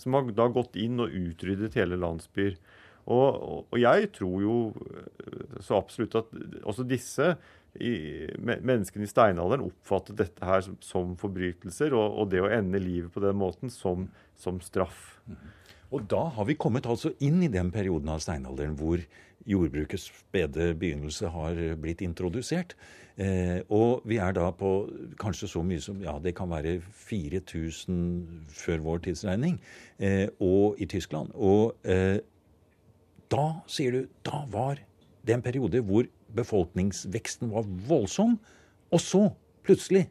som 0.00 0.16
har 0.16 0.30
da 0.36 0.48
gått 0.52 0.76
inn 0.80 1.00
og 1.02 1.12
utryddet 1.12 1.76
hele 1.78 1.98
landsbyer. 2.00 2.56
Og, 3.10 3.64
og, 3.72 3.78
jeg 3.80 4.12
tror 4.14 4.36
jo 4.44 4.56
eh, 4.70 5.56
så 5.64 5.80
absolutt 5.80 6.14
at 6.20 6.36
også 6.62 6.86
disse 6.86 7.32
i, 7.80 7.94
menneskene 8.38 9.06
i 9.06 9.10
steinalderen 9.10 9.64
oppfattet 9.66 10.20
dette 10.20 10.46
her 10.46 10.62
som, 10.62 10.76
som 10.84 11.16
forbrytelser, 11.18 11.96
og, 11.96 12.20
og, 12.20 12.30
det 12.30 12.44
å 12.44 12.52
ende 12.52 12.82
livet 12.82 13.10
på 13.14 13.24
den 13.24 13.38
måten 13.40 13.72
som, 13.72 14.06
som 14.38 14.60
straff. 14.62 15.16
Og 15.92 16.06
da 16.08 16.28
har 16.36 16.48
vi 16.48 16.56
kommet 16.56 16.86
altså 16.88 17.12
inn 17.24 17.42
i 17.44 17.50
den 17.52 17.72
perioden 17.74 18.12
av 18.12 18.22
steinalderen 18.24 18.78
hvor 18.78 19.02
jordbrukets 19.48 20.06
spede 20.14 20.72
begynnelse 20.78 21.30
har 21.34 21.58
blitt 21.82 22.04
introdusert. 22.04 22.76
Eh, 23.20 23.60
og 23.68 24.06
vi 24.08 24.16
er 24.22 24.32
da 24.32 24.46
på 24.56 24.70
kanskje 25.20 25.50
så 25.52 25.62
mye 25.66 25.82
som 25.84 25.98
ja, 26.00 26.14
det 26.22 26.32
kan 26.38 26.48
være 26.48 26.78
4000 26.80 28.46
før 28.48 28.84
vår 28.86 29.02
tidsregning, 29.08 29.58
eh, 29.98 30.28
og 30.40 30.80
i 30.80 30.88
Tyskland. 30.88 31.34
Og 31.34 31.74
eh, 31.84 32.22
da, 33.32 33.44
sier 33.70 33.94
du, 33.94 34.08
da 34.26 34.44
var 34.52 34.80
det 35.26 35.36
en 35.36 35.44
periode 35.44 35.80
hvor 35.86 36.08
befolkningsveksten 36.36 37.52
var 37.52 37.68
voldsom. 37.88 38.36
Og 38.92 39.00
så, 39.00 39.22
plutselig, 39.64 40.06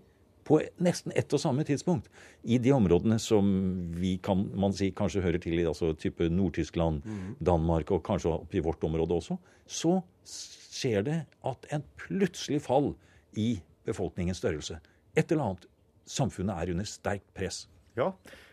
på 0.48 0.58
nesten 0.82 1.14
ett 1.16 1.32
og 1.36 1.42
samme 1.42 1.64
tidspunkt, 1.68 2.10
i 2.44 2.58
de 2.62 2.74
områdene 2.74 3.20
som 3.22 3.46
vi 3.94 4.16
kan 4.24 4.48
man 4.58 4.74
si 4.76 4.90
kanskje 4.96 5.24
hører 5.24 5.42
til 5.44 5.60
i 5.60 5.68
altså 5.70 5.94
type 5.94 6.28
Nord-Tyskland, 6.34 7.06
mm. 7.06 7.36
Danmark 7.52 7.94
og 7.94 8.04
kanskje 8.08 8.34
opp 8.34 8.56
i 8.58 8.64
vårt 8.64 8.84
område 8.88 9.20
også, 9.22 9.38
så 9.70 10.00
skjer 10.26 11.06
det 11.06 11.20
at 11.48 11.68
en 11.76 11.86
plutselig 12.00 12.64
fall 12.66 12.94
i 13.38 13.54
befolkningens 13.88 14.42
størrelse. 14.42 14.80
Et 15.16 15.32
eller 15.32 15.52
annet. 15.52 15.68
Samfunnet 16.10 16.58
er 16.58 16.74
under 16.74 16.90
sterkt 16.90 17.28
press. 17.38 17.68
Ja, 17.96 18.12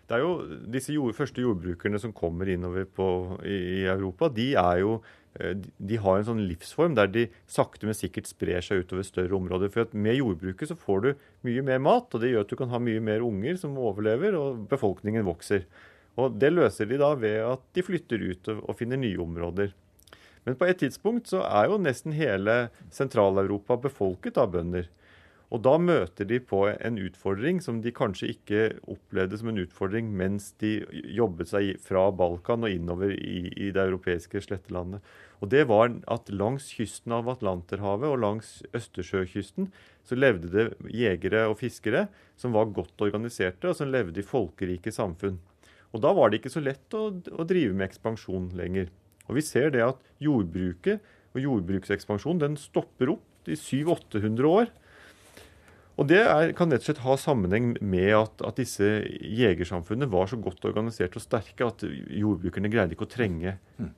det 0.09 0.17
er 0.17 0.25
jo 0.25 0.33
Disse 0.73 0.95
jord, 0.95 1.17
første 1.17 1.43
jordbrukerne 1.45 2.01
som 2.01 2.15
kommer 2.17 2.49
innover 2.49 2.87
på, 2.89 3.07
i, 3.45 3.57
i, 3.79 3.81
Europa, 3.91 4.31
de, 4.33 4.47
er 4.57 4.81
jo, 4.81 4.95
eh, 5.37 5.53
de 5.59 5.99
har 6.01 6.19
en 6.19 6.29
sånn 6.31 6.47
livsform 6.49 6.97
der 6.97 7.11
de 7.13 7.27
sakte, 7.51 7.85
men 7.89 7.97
sikkert 7.97 8.31
sprer 8.31 8.65
seg 8.65 8.85
utover 8.85 9.05
større 9.07 9.37
områder. 9.37 9.73
For 9.75 9.93
Med 9.93 10.17
jordbruket 10.17 10.73
så 10.73 10.79
får 10.79 11.05
du 11.05 11.11
mye 11.49 11.67
mer 11.67 11.83
mat, 11.85 12.09
og 12.09 12.25
det 12.25 12.33
gjør 12.33 12.47
at 12.47 12.55
du 12.55 12.57
kan 12.61 12.73
ha 12.73 12.81
mye 12.83 13.05
mer 13.05 13.27
unger 13.27 13.61
som 13.61 13.77
overlever, 13.77 14.39
og 14.39 14.65
befolkningen 14.73 15.29
vokser. 15.29 15.69
Og 16.19 16.41
Det 16.41 16.51
løser 16.55 16.89
de 16.91 16.99
da 16.99 17.13
ved 17.15 17.43
at 17.45 17.69
de 17.77 17.85
flytter 17.85 18.25
ut 18.25 18.49
og, 18.55 18.65
og 18.65 18.81
finner 18.81 19.01
nye 19.01 19.21
områder. 19.23 19.77
Men 20.49 20.57
på 20.57 20.65
et 20.65 20.79
tidspunkt 20.81 21.29
så 21.29 21.43
er 21.45 21.69
jo 21.69 21.77
nesten 21.83 22.15
hele 22.17 22.71
Sentral-Europa 22.95 23.77
befolket 23.85 24.41
av 24.41 24.55
bønder. 24.55 24.89
Og 25.49 25.63
da 25.65 25.79
møter 25.81 26.27
de 26.29 26.37
på 26.45 26.67
en 26.69 26.99
utfordring 27.01 27.63
som 27.65 27.79
de 27.81 27.93
kanskje 27.95 28.29
ikke 28.35 28.65
opplevde 28.91 29.39
som 29.41 29.49
en 29.49 29.61
utfordring 29.63 30.11
mens 30.13 30.51
de 30.61 30.75
jobbet 31.17 31.49
seg 31.49 31.79
fra 31.81 32.03
Balkan 32.13 32.67
og 32.69 32.75
innover 32.75 33.15
i, 33.17 33.49
i 33.57 33.71
det 33.73 33.87
europeiske 33.87 34.43
slettelandet. 34.45 35.01
Og 35.41 35.49
det 35.55 35.65
var 35.71 35.95
at 36.13 36.29
langs 36.35 36.69
kysten 36.77 37.15
av 37.17 37.31
Atlanterhavet 37.33 38.11
og 38.11 38.21
langs 38.21 38.59
Østersjøkysten 38.77 39.71
så 40.05 40.19
levde 40.19 40.51
det 40.53 40.93
jegere 40.93 41.47
og 41.49 41.61
fiskere 41.63 42.09
som 42.37 42.53
var 42.53 42.69
godt 42.75 43.01
organiserte, 43.07 43.71
og 43.71 43.79
som 43.79 43.93
levde 43.93 44.21
i 44.21 44.27
folkerike 44.27 44.93
samfunn. 44.93 45.39
Og 45.97 46.03
da 46.05 46.13
var 46.13 46.29
det 46.29 46.43
ikke 46.43 46.53
så 46.53 46.61
lett 46.61 46.93
å, 46.97 47.09
å 47.09 47.47
drive 47.49 47.73
med 47.73 47.89
ekspansjon 47.89 48.51
lenger. 48.59 48.91
Og 49.29 49.39
vi 49.39 49.45
ser 49.45 49.73
det 49.73 49.85
at 49.85 50.05
jordbruket 50.21 51.01
og 51.33 51.41
jordbruksekspansjon 51.41 52.41
den 52.43 52.57
stopper 52.61 53.15
opp 53.17 53.49
i 53.49 53.57
700-800 53.57 54.51
år. 54.51 54.69
Og 55.99 56.07
Det 56.07 56.19
er, 56.23 56.53
kan 56.55 56.71
rett 56.71 56.85
og 56.85 56.87
slett 56.87 57.01
ha 57.03 57.15
sammenheng 57.19 57.73
med 57.83 58.13
at, 58.15 58.43
at, 58.47 58.61
disse 58.61 58.87
jegersamfunnene 59.19 60.07
var 60.13 60.29
så 60.31 60.39
godt 60.39 60.63
organisert 60.69 61.17
og 61.19 61.25
sterke 61.25 61.67
at 61.67 61.83
jordbrukerne 61.83 62.71
greide 62.71 62.95
ikke 62.95 63.09
å 63.09 63.11
trenge 63.11 63.57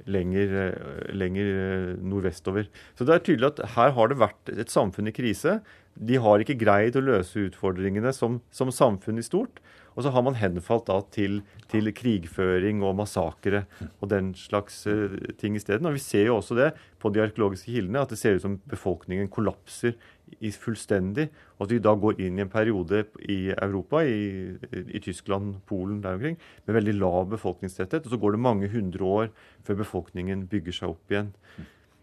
lenger, 0.08 0.54
lenger 1.12 1.50
nordvestover. 2.00 2.70
Så 2.96 3.04
det 3.04 3.16
er 3.16 3.26
tydelig 3.26 3.50
at 3.50 3.60
her 3.76 3.92
har 3.98 4.08
det 4.08 4.20
vært 4.22 4.52
et 4.54 4.72
samfunn 4.72 5.12
i 5.12 5.14
krise. 5.16 5.58
De 5.92 6.16
har 6.24 6.40
ikke 6.40 6.56
greid 6.62 6.96
å 6.96 7.04
løse 7.04 7.44
utfordringene 7.50 8.14
som, 8.16 8.40
som 8.48 8.72
samfunn 8.72 9.20
i 9.20 9.26
stort. 9.26 9.60
Og 10.00 10.06
så 10.06 10.12
har 10.14 10.24
man 10.24 10.38
henfalt 10.40 10.86
da 10.88 10.96
til, 11.12 11.42
til 11.68 11.90
krigføring 11.92 12.80
og 12.80 12.94
massakre 12.96 13.66
og 14.00 14.08
den 14.08 14.30
slags 14.32 14.78
uh, 14.88 15.12
ting 15.36 15.58
isteden. 15.58 15.84
Og 15.90 15.98
vi 15.98 16.00
ser 16.00 16.30
jo 16.30 16.38
også 16.38 16.56
det 16.56 16.70
på 17.02 17.12
de 17.12 17.20
arkeologiske 17.20 17.74
kildene, 17.74 18.00
at 18.00 18.14
det 18.14 18.16
ser 18.16 18.38
ut 18.38 18.46
som 18.46 18.56
befolkningen 18.70 19.28
kollapser 19.28 19.98
fullstendig. 20.56 21.26
Og 21.58 21.66
at 21.66 21.74
vi 21.74 21.82
da 21.84 21.92
går 22.00 22.22
inn 22.24 22.40
i 22.40 22.46
en 22.46 22.52
periode 22.52 23.02
i 23.28 23.52
Europa, 23.52 24.00
i, 24.08 24.56
i 24.88 25.02
Tyskland, 25.04 25.58
Polen 25.68 26.00
der 26.00 26.16
omkring, 26.16 26.40
med 26.64 26.78
veldig 26.78 26.96
lav 26.96 27.28
befolkningstetthet. 27.34 28.08
Og 28.08 28.14
så 28.14 28.20
går 28.24 28.38
det 28.38 28.46
mange 28.48 28.72
hundre 28.72 29.04
år 29.04 29.28
før 29.68 29.82
befolkningen 29.82 30.48
bygger 30.48 30.80
seg 30.80 30.94
opp 30.94 31.12
igjen. 31.12 31.34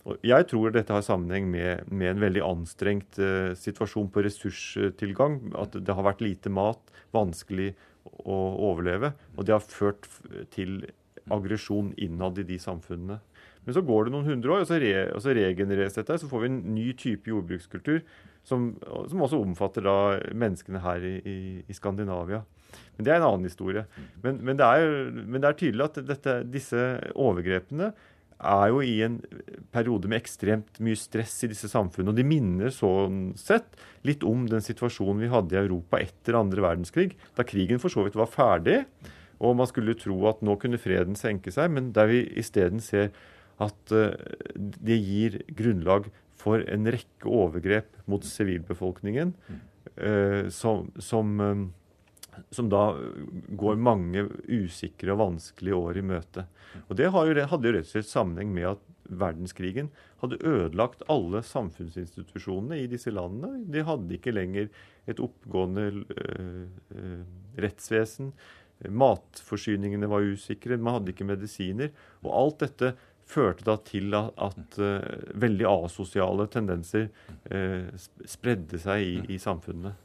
Og 0.07 0.23
jeg 0.23 0.47
tror 0.47 0.71
dette 0.71 0.93
har 0.93 1.03
sammenheng 1.03 1.49
med, 1.51 1.87
med 1.91 2.13
en 2.13 2.21
veldig 2.23 2.43
anstrengt 2.47 3.19
uh, 3.19 3.51
situasjon 3.59 4.07
på 4.13 4.23
ressurstilgang. 4.23 5.41
At 5.59 5.75
det 5.75 5.95
har 5.97 6.07
vært 6.07 6.23
lite 6.23 6.51
mat, 6.53 6.79
vanskelig 7.15 7.73
å 8.23 8.37
overleve. 8.69 9.11
Og 9.35 9.47
det 9.47 9.57
har 9.57 9.67
ført 9.67 10.07
til 10.55 10.79
aggresjon 11.33 11.91
innad 11.99 12.39
i 12.39 12.47
de 12.47 12.59
samfunnene. 12.61 13.19
Men 13.67 13.75
så 13.75 13.83
går 13.83 14.07
det 14.07 14.13
noen 14.13 14.29
hundre 14.29 14.53
år, 14.55 14.61
og 14.63 14.69
så, 14.69 14.77
re, 14.79 14.91
og 15.11 15.19
så 15.23 15.33
regenereres 15.35 15.97
dette. 15.97 16.15
Så 16.21 16.29
får 16.31 16.45
vi 16.45 16.49
en 16.53 16.59
ny 16.71 16.85
type 16.95 17.27
jordbrukskultur 17.27 17.99
som, 18.47 18.69
som 19.11 19.23
også 19.25 19.41
omfatter 19.43 19.83
da 19.83 19.97
menneskene 20.31 20.79
her 20.85 21.03
i, 21.03 21.17
i, 21.19 21.39
i, 21.67 21.75
Skandinavia. 21.75 22.45
Men 22.95 23.07
det 23.07 23.11
er 23.11 23.19
en 23.19 23.27
annen 23.27 23.49
historie. 23.49 23.83
Men, 24.23 24.39
men, 24.39 24.55
det, 24.59 24.69
er, 24.71 25.11
men 25.17 25.41
det, 25.41 25.49
er, 25.49 25.59
tydelig 25.59 25.87
at 25.89 25.99
dette, 26.13 26.37
disse 26.53 26.85
overgrepene 27.11 27.91
er 28.37 28.67
jo 28.69 28.81
i 28.85 28.99
en 29.05 29.17
periode 29.73 30.09
med 30.09 30.21
ekstremt 30.21 30.79
mye 30.83 30.97
stress 30.99 31.39
i 31.45 31.49
disse 31.51 31.69
samfunnene. 31.71 32.13
Og 32.13 32.19
de 32.19 32.25
minner 32.27 32.73
sånn 32.73 33.31
sett 33.39 33.77
litt 34.07 34.25
om 34.27 34.45
den 34.49 34.63
situasjonen 34.63 35.23
vi 35.25 35.31
hadde 35.31 35.57
i 35.57 35.61
Europa 35.63 36.01
etter 36.03 36.37
andre 36.37 36.65
verdenskrig, 36.65 37.15
da 37.37 37.45
krigen 37.47 37.81
for 37.81 37.93
så 37.93 38.05
vidt 38.05 38.19
var 38.19 38.29
ferdig. 38.31 38.83
Og 39.41 39.57
man 39.57 39.69
skulle 39.69 39.97
tro 39.97 40.17
at 40.29 40.43
nå 40.45 40.57
kunne 40.61 40.81
freden 40.81 41.17
senke 41.17 41.53
seg, 41.53 41.71
men 41.73 41.91
der 41.95 42.09
vi 42.09 42.23
isteden 42.41 42.81
ser 42.83 43.11
at 43.63 43.93
eh, 43.95 44.13
det 44.57 44.97
gir 45.01 45.41
grunnlag 45.57 46.11
for 46.37 46.61
en 46.69 46.89
rekke 46.93 47.29
overgrep 47.29 47.89
mot 48.09 48.25
sivilbefolkningen 48.25 49.33
eh, 49.95 50.49
som, 50.53 50.91
som, 51.01 51.33
eh, 51.41 51.63
som, 52.51 52.69
da 52.69 52.91
går 53.59 53.79
mange 53.81 54.25
usikre 54.47 55.13
og 55.13 55.21
vanskelige 55.21 55.77
år 55.77 55.99
i 56.01 56.05
møte. 56.13 56.45
Og 56.87 56.97
Det 56.99 57.09
hadde 57.13 57.31
jo 57.31 57.37
rett 57.39 57.87
og 57.87 57.89
slett 57.91 58.09
sammenheng 58.09 58.53
med 58.55 58.71
at 58.75 58.85
verdenskrigen 59.07 59.89
hadde 60.21 60.39
ødelagt 60.43 61.03
alle 61.11 61.41
samfunnsinstitusjonene 61.45 62.81
i 62.81 62.87
disse 62.91 63.13
landene. 63.13 63.63
De 63.71 63.85
hadde 63.87 64.17
ikke 64.17 64.35
lenger 64.35 64.71
et 65.07 65.21
oppgående 65.23 65.85
øh, 66.17 67.21
rettsvesen. 67.57 68.33
Matforsyningene 68.89 70.09
var 70.09 70.25
usikre, 70.27 70.77
man 70.77 70.99
hadde 70.99 71.13
ikke 71.13 71.29
medisiner. 71.29 71.93
Og 72.25 72.33
alt 72.35 72.65
dette 72.65 72.93
førte 73.27 73.65
da 73.67 73.75
til 73.83 74.13
at, 74.15 74.35
at 74.39 74.77
uh, 74.79 75.31
veldig 75.35 75.65
asosiale 75.67 76.47
tendenser 76.51 77.09
uh, 77.51 77.89
spredde 78.25 78.79
seg 78.79 79.03
i, 79.03 79.15
i 79.35 79.39
samfunnene. 79.41 79.95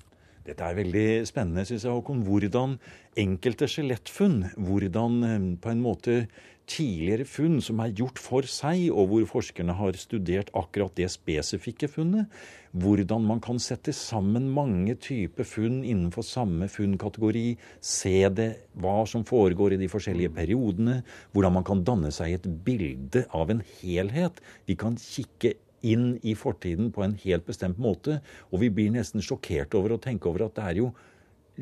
Dette 0.42 0.66
er 0.66 0.74
veldig 0.74 1.07
spennende, 1.28 1.62
syns 1.68 1.85
jeg, 1.87 1.94
Håkon. 1.94 2.24
Hvordan 2.26 2.78
enkelte 3.20 3.68
skjelettfunn, 3.70 4.40
hvordan 4.59 5.20
eh, 5.28 5.44
på 5.62 5.70
en 5.70 5.85
måte 5.85 6.16
tidligere 6.72 7.26
funn 7.26 7.61
som 7.62 7.81
er 7.83 7.92
gjort 7.98 8.18
for 8.22 8.46
seg, 8.48 8.88
og 8.90 9.11
hvor 9.11 9.24
forskerne 9.37 9.74
har 9.78 9.98
studert 9.98 10.50
akkurat 10.57 10.94
det 10.98 11.09
spesifikke 11.12 11.88
funnet, 11.90 12.31
hvordan 12.72 13.26
man 13.28 13.42
kan 13.44 13.59
sette 13.61 13.92
sammen 13.94 14.48
mange 14.55 14.94
typer 15.02 15.46
funn 15.46 15.83
innenfor 15.83 16.24
samme 16.26 16.68
funnkategori, 16.72 17.46
se 17.78 18.14
det, 18.35 18.50
hva 18.81 19.02
som 19.11 19.26
foregår 19.28 19.76
i 19.76 19.83
de 19.83 19.90
forskjellige 19.92 20.33
periodene, 20.38 21.02
hvordan 21.35 21.59
man 21.59 21.66
kan 21.68 21.85
danne 21.87 22.12
seg 22.14 22.38
et 22.38 22.48
bilde 22.66 23.26
av 23.37 23.52
en 23.52 23.62
helhet. 23.83 24.40
Vi 24.66 24.78
kan 24.78 24.96
kikke 24.98 25.57
inn 25.83 26.16
i 26.23 26.35
fortiden 26.38 26.90
på 26.95 27.05
en 27.05 27.16
helt 27.25 27.47
bestemt 27.47 27.81
måte. 27.83 28.21
Og 28.51 28.62
vi 28.62 28.71
blir 28.73 28.92
nesten 28.95 29.25
sjokkert 29.25 29.75
over 29.79 29.97
å 29.97 30.03
tenke 30.03 30.31
over 30.31 30.47
at 30.47 30.57
det 30.59 30.68
er 30.68 30.81
jo 30.83 30.92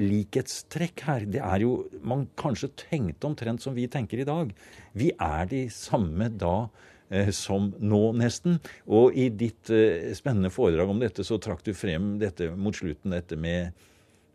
likhetstrekk 0.01 1.03
her. 1.09 1.27
Det 1.27 1.43
er 1.43 1.65
jo 1.65 1.89
Man 2.03 2.29
kanskje 2.39 2.71
tenkte 2.87 3.27
omtrent 3.27 3.63
som 3.63 3.75
vi 3.75 3.89
tenker 3.91 4.23
i 4.23 4.29
dag. 4.29 4.53
Vi 4.95 5.11
er 5.19 5.51
de 5.51 5.67
samme 5.75 6.31
da 6.31 6.71
eh, 7.11 7.31
som 7.35 7.73
nå, 7.79 8.03
nesten. 8.17 8.61
Og 8.87 9.17
i 9.19 9.29
ditt 9.29 9.71
eh, 9.75 10.13
spennende 10.17 10.53
foredrag 10.55 10.91
om 10.91 11.03
dette 11.03 11.27
så 11.27 11.41
trakk 11.43 11.65
du 11.67 11.75
frem 11.75 12.19
dette 12.23 12.53
mot 12.57 12.77
slutten, 12.77 13.17
dette 13.17 13.37
med 13.37 13.75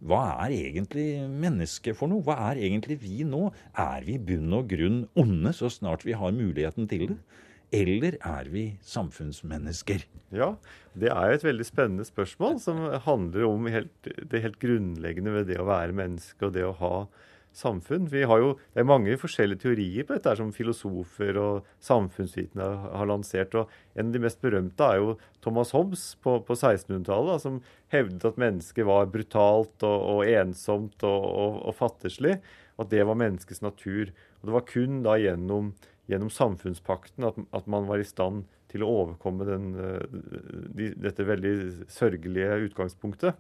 hva 0.06 0.36
er 0.43 0.54
egentlig 0.54 1.24
mennesket 1.32 1.95
for 1.98 2.12
noe? 2.12 2.21
Hva 2.26 2.36
er 2.52 2.60
egentlig 2.67 3.00
vi 3.02 3.24
nå? 3.26 3.48
Er 3.80 4.04
vi 4.06 4.17
i 4.17 4.21
bunn 4.21 4.52
og 4.54 4.67
grunn 4.69 5.06
onde 5.17 5.54
så 5.56 5.71
snart 5.71 6.04
vi 6.06 6.17
har 6.19 6.36
muligheten 6.36 6.89
til 6.91 7.08
det? 7.13 7.17
Eller 7.75 8.17
er 8.23 8.49
vi 8.53 8.65
samfunnsmennesker? 8.85 10.05
Ja, 10.35 10.53
det 10.95 11.11
er 11.11 11.29
jo 11.29 11.38
et 11.38 11.45
veldig 11.45 11.67
spennende 11.67 12.07
spørsmål 12.07 12.59
som 12.63 12.81
handler 13.05 13.47
om 13.49 13.69
helt, 13.71 13.93
det 14.03 14.43
helt 14.43 14.59
grunnleggende 14.61 15.33
ved 15.35 15.49
det 15.51 15.59
å 15.61 15.67
være 15.67 15.95
menneske 15.95 16.47
og 16.47 16.55
det 16.55 16.65
å 16.67 16.75
ha 16.79 16.95
samfunn. 17.55 18.09
Vi 18.11 18.23
har 18.27 18.41
jo, 18.41 18.53
Det 18.73 18.81
er 18.83 18.88
mange 18.88 19.15
forskjellige 19.17 19.63
teorier 19.63 20.03
på 20.03 20.17
dette 20.17 20.35
som 20.35 20.51
filosofer 20.51 21.38
og 21.39 21.65
samfunnsvitende 21.79 22.67
har 22.91 23.07
lansert. 23.07 23.55
og 23.55 23.69
En 23.95 24.07
av 24.07 24.13
de 24.13 24.19
mest 24.19 24.41
berømte 24.41 24.83
er 24.83 24.99
jo 24.99 25.17
Thomas 25.41 25.71
Hobbes 25.71 26.15
på, 26.21 26.39
på 26.43 26.53
1600-tallet, 26.53 27.41
som 27.41 27.61
hevdet 27.93 28.25
at 28.25 28.38
mennesket 28.38 28.85
var 28.85 29.07
brutalt 29.07 29.83
og, 29.83 29.99
og 30.15 30.27
ensomt 30.27 31.03
og, 31.03 31.23
og, 31.23 31.59
og 31.69 31.75
fattigslig. 31.75 32.39
At 32.77 32.91
det 32.91 33.05
var 33.07 33.15
menneskets 33.15 33.63
natur. 33.63 34.11
Og 34.41 34.49
Det 34.49 34.53
var 34.53 34.67
kun 34.67 35.03
da 35.03 35.15
gjennom 35.15 35.73
gjennom 36.12 36.30
samfunnspakten 36.34 37.26
at, 37.28 37.39
at, 37.56 37.68
man 37.72 37.88
var 37.89 38.02
i 38.02 38.08
stand 38.08 38.46
til 38.72 38.84
å 38.86 38.91
overkomme 39.02 39.48
den, 39.48 39.72
eh, 39.80 40.20
de, 40.78 40.91
dette 41.02 41.26
veldig 41.28 41.56
sørgelige 41.91 42.60
utgangspunktet. 42.68 43.39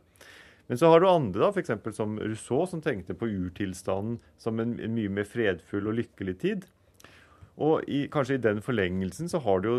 Men 0.67 0.79
så 0.81 0.89
har 0.89 1.01
du 1.01 1.09
andre, 1.09 1.43
da, 1.43 1.51
f.eks. 1.53 1.97
som 1.97 2.17
Rousseau, 2.17 2.65
som 2.69 2.81
tenkte 2.81 3.13
på 3.17 3.29
urtilstanden 3.29 4.17
som 4.41 4.61
en, 4.61 4.79
en, 4.81 4.95
mye 4.97 5.11
mer 5.13 5.27
fredfull 5.29 5.91
og 5.91 5.99
lykkelig 5.99 6.39
tid. 6.41 6.65
Og 7.61 7.85
i, 7.87 8.01
kanskje 8.11 8.35
i 8.35 8.41
den 8.43 8.59
forlengelsen 8.65 9.29
så 9.31 9.39
har 9.45 9.61
du 9.61 9.69
jo 9.69 9.77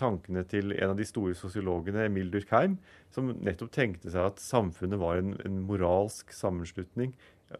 tankene 0.00 0.42
til 0.50 0.72
en 0.74 0.94
av 0.94 0.96
de 0.98 1.06
store 1.06 1.36
sosiologene, 1.38 2.08
Emil 2.08 2.32
Durkheim, 2.32 2.80
som 3.14 3.30
nettopp 3.44 3.70
tenkte 3.76 4.10
seg 4.10 4.32
at 4.32 4.42
samfunnet 4.42 4.98
var 4.98 5.20
en, 5.20 5.36
en 5.46 5.60
moralsk 5.68 6.32
sammenslutning. 6.34 7.12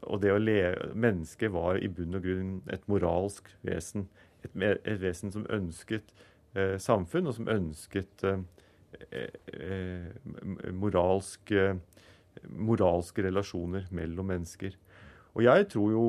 Og 0.08 0.22
det 0.24 0.32
å 0.32 0.40
leve, 0.40 0.90
mennesket 0.96 1.52
var 1.54 1.78
i 1.78 1.90
bunn 1.92 2.16
og 2.18 2.24
grunn 2.24 2.52
et 2.72 2.88
moralsk 2.90 3.52
vesen 3.66 4.08
et, 4.44 4.54
et 4.84 5.00
vesen 5.02 5.32
som 5.34 5.46
ønsket 5.50 6.12
eh, 6.56 6.76
samfunn, 6.82 7.28
og 7.30 7.36
som 7.38 7.50
ønsket 7.52 8.26
eh, 8.28 8.40
moralske, 10.72 11.66
moralske 12.52 13.26
relasjoner 13.26 13.88
mellom 13.94 14.32
mennesker. 14.32 14.76
Og 15.32 15.44
jeg 15.46 15.68
tror 15.72 15.92
jo 15.92 16.06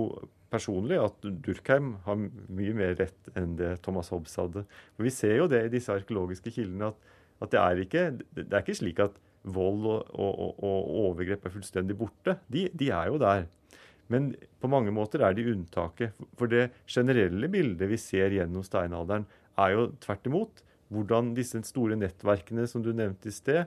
personlig 0.53 0.99
at 1.01 1.25
Durkheim 1.45 1.95
har 2.05 2.19
mye 2.19 2.75
mer 2.77 2.95
rett 2.99 3.29
enn 3.39 3.55
det 3.59 3.77
Thomas 3.85 4.11
Hobbes 4.13 4.35
hadde. 4.37 4.65
For 4.95 5.07
Vi 5.07 5.13
ser 5.13 5.37
jo 5.39 5.49
det 5.51 5.65
i 5.65 5.73
disse 5.73 5.93
arkeologiske 5.93 6.53
kildene 6.53 6.91
at, 6.91 7.13
at 7.41 7.53
det, 7.53 7.61
er 7.61 7.83
ikke, 7.85 8.03
det, 8.35 8.49
er 8.51 8.61
ikke, 8.61 8.77
slik 8.77 9.01
at 9.03 9.17
vold 9.43 9.87
og, 9.89 10.13
og, 10.13 10.59
og 10.63 10.91
overgrep 11.07 11.47
er 11.47 11.55
fullstendig 11.55 11.97
borte. 11.99 12.37
De, 12.47 12.67
de, 12.71 12.91
er 12.93 13.09
jo 13.11 13.19
der. 13.21 13.47
Men 14.11 14.33
på 14.59 14.69
mange 14.71 14.91
måter 14.93 15.23
er 15.23 15.35
de 15.35 15.47
unntaket. 15.53 16.17
For 16.39 16.51
det 16.51 16.69
generelle 16.89 17.49
bildet 17.51 17.89
vi 17.89 17.99
ser 18.01 18.35
gjennom 18.35 18.65
steinalderen, 18.65 19.25
er 19.59 19.75
jo 19.75 19.89
tvert 20.01 20.29
imot 20.29 20.63
hvordan 20.93 21.33
disse 21.37 21.59
store 21.65 21.97
nettverkene 21.97 22.65
som 22.69 22.83
du 22.85 22.91
nevnte 22.93 23.29
i 23.29 23.33
sted, 23.33 23.65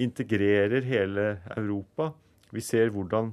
integrerer 0.00 0.84
hele 0.86 1.26
Europa. 1.56 2.12
Vi 2.54 2.62
ser 2.64 2.92
hvordan 2.94 3.32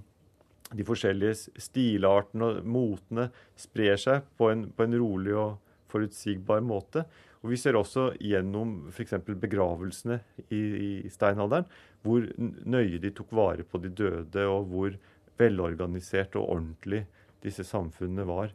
de 0.76 0.84
forskjellige 0.88 1.62
stilartene 1.64 2.50
og 2.50 2.68
motene 2.68 3.30
sprer 3.60 4.00
seg 4.02 4.26
på 4.40 4.50
en, 4.52 4.66
på 4.74 4.88
en 4.88 4.98
rolig 5.00 5.36
og 5.38 5.58
forutsigbar 5.92 6.64
måte. 6.66 7.06
Og 7.44 7.52
Vi 7.54 7.60
ser 7.62 7.78
også 7.80 8.10
gjennom 8.20 8.90
f.eks. 8.92 9.14
begravelsene 9.40 10.20
i, 10.50 10.60
i, 10.60 10.90
steinalderen 11.14 11.68
hvor 12.04 12.26
nøye 12.38 13.00
de 13.04 13.12
tok 13.16 13.32
vare 13.36 13.64
på 13.68 13.80
de 13.84 13.92
døde, 13.94 14.44
og 14.48 14.68
hvor 14.72 14.98
velorganisert 15.40 16.36
og 16.40 16.50
ordentlig 16.58 17.06
disse 17.44 17.66
samfunnene 17.68 18.26
var. 18.28 18.54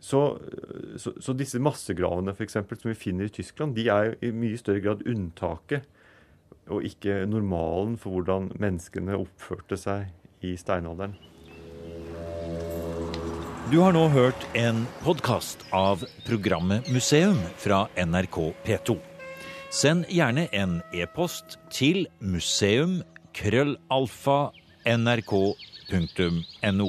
Så, 0.00 0.20
så, 0.98 1.12
så 1.22 1.34
disse 1.38 1.60
massegravene 1.62 2.34
for 2.34 2.46
eksempel, 2.46 2.78
som 2.78 2.90
vi 2.90 2.98
finner 2.98 3.28
i 3.28 3.34
Tyskland, 3.34 3.76
de 3.78 3.86
er 3.92 4.16
i 4.22 4.32
mye 4.34 4.58
større 4.58 4.82
grad 4.82 5.06
unntaket 5.06 5.86
og 6.68 6.84
ikke 6.84 7.24
normalen 7.26 7.96
for 7.98 8.18
hvordan 8.18 8.52
menneskene 8.60 9.16
oppførte 9.16 9.78
seg 9.80 10.10
i 10.44 10.54
steinalderen. 10.58 11.16
Du 13.68 13.80
har 13.82 13.92
nå 13.92 14.06
hørt 14.08 14.46
en 14.56 14.86
podkast 15.04 15.66
av 15.76 16.04
programmet 16.24 16.86
Museum 16.88 17.36
fra 17.60 17.82
NRK 18.00 18.38
P2. 18.64 18.96
Send 19.68 20.06
gjerne 20.08 20.46
en 20.56 20.78
e-post 20.96 21.58
til 21.68 22.06
museum 22.24 23.02
krøllalfa 23.36 24.38
nrk.no. 24.96 26.86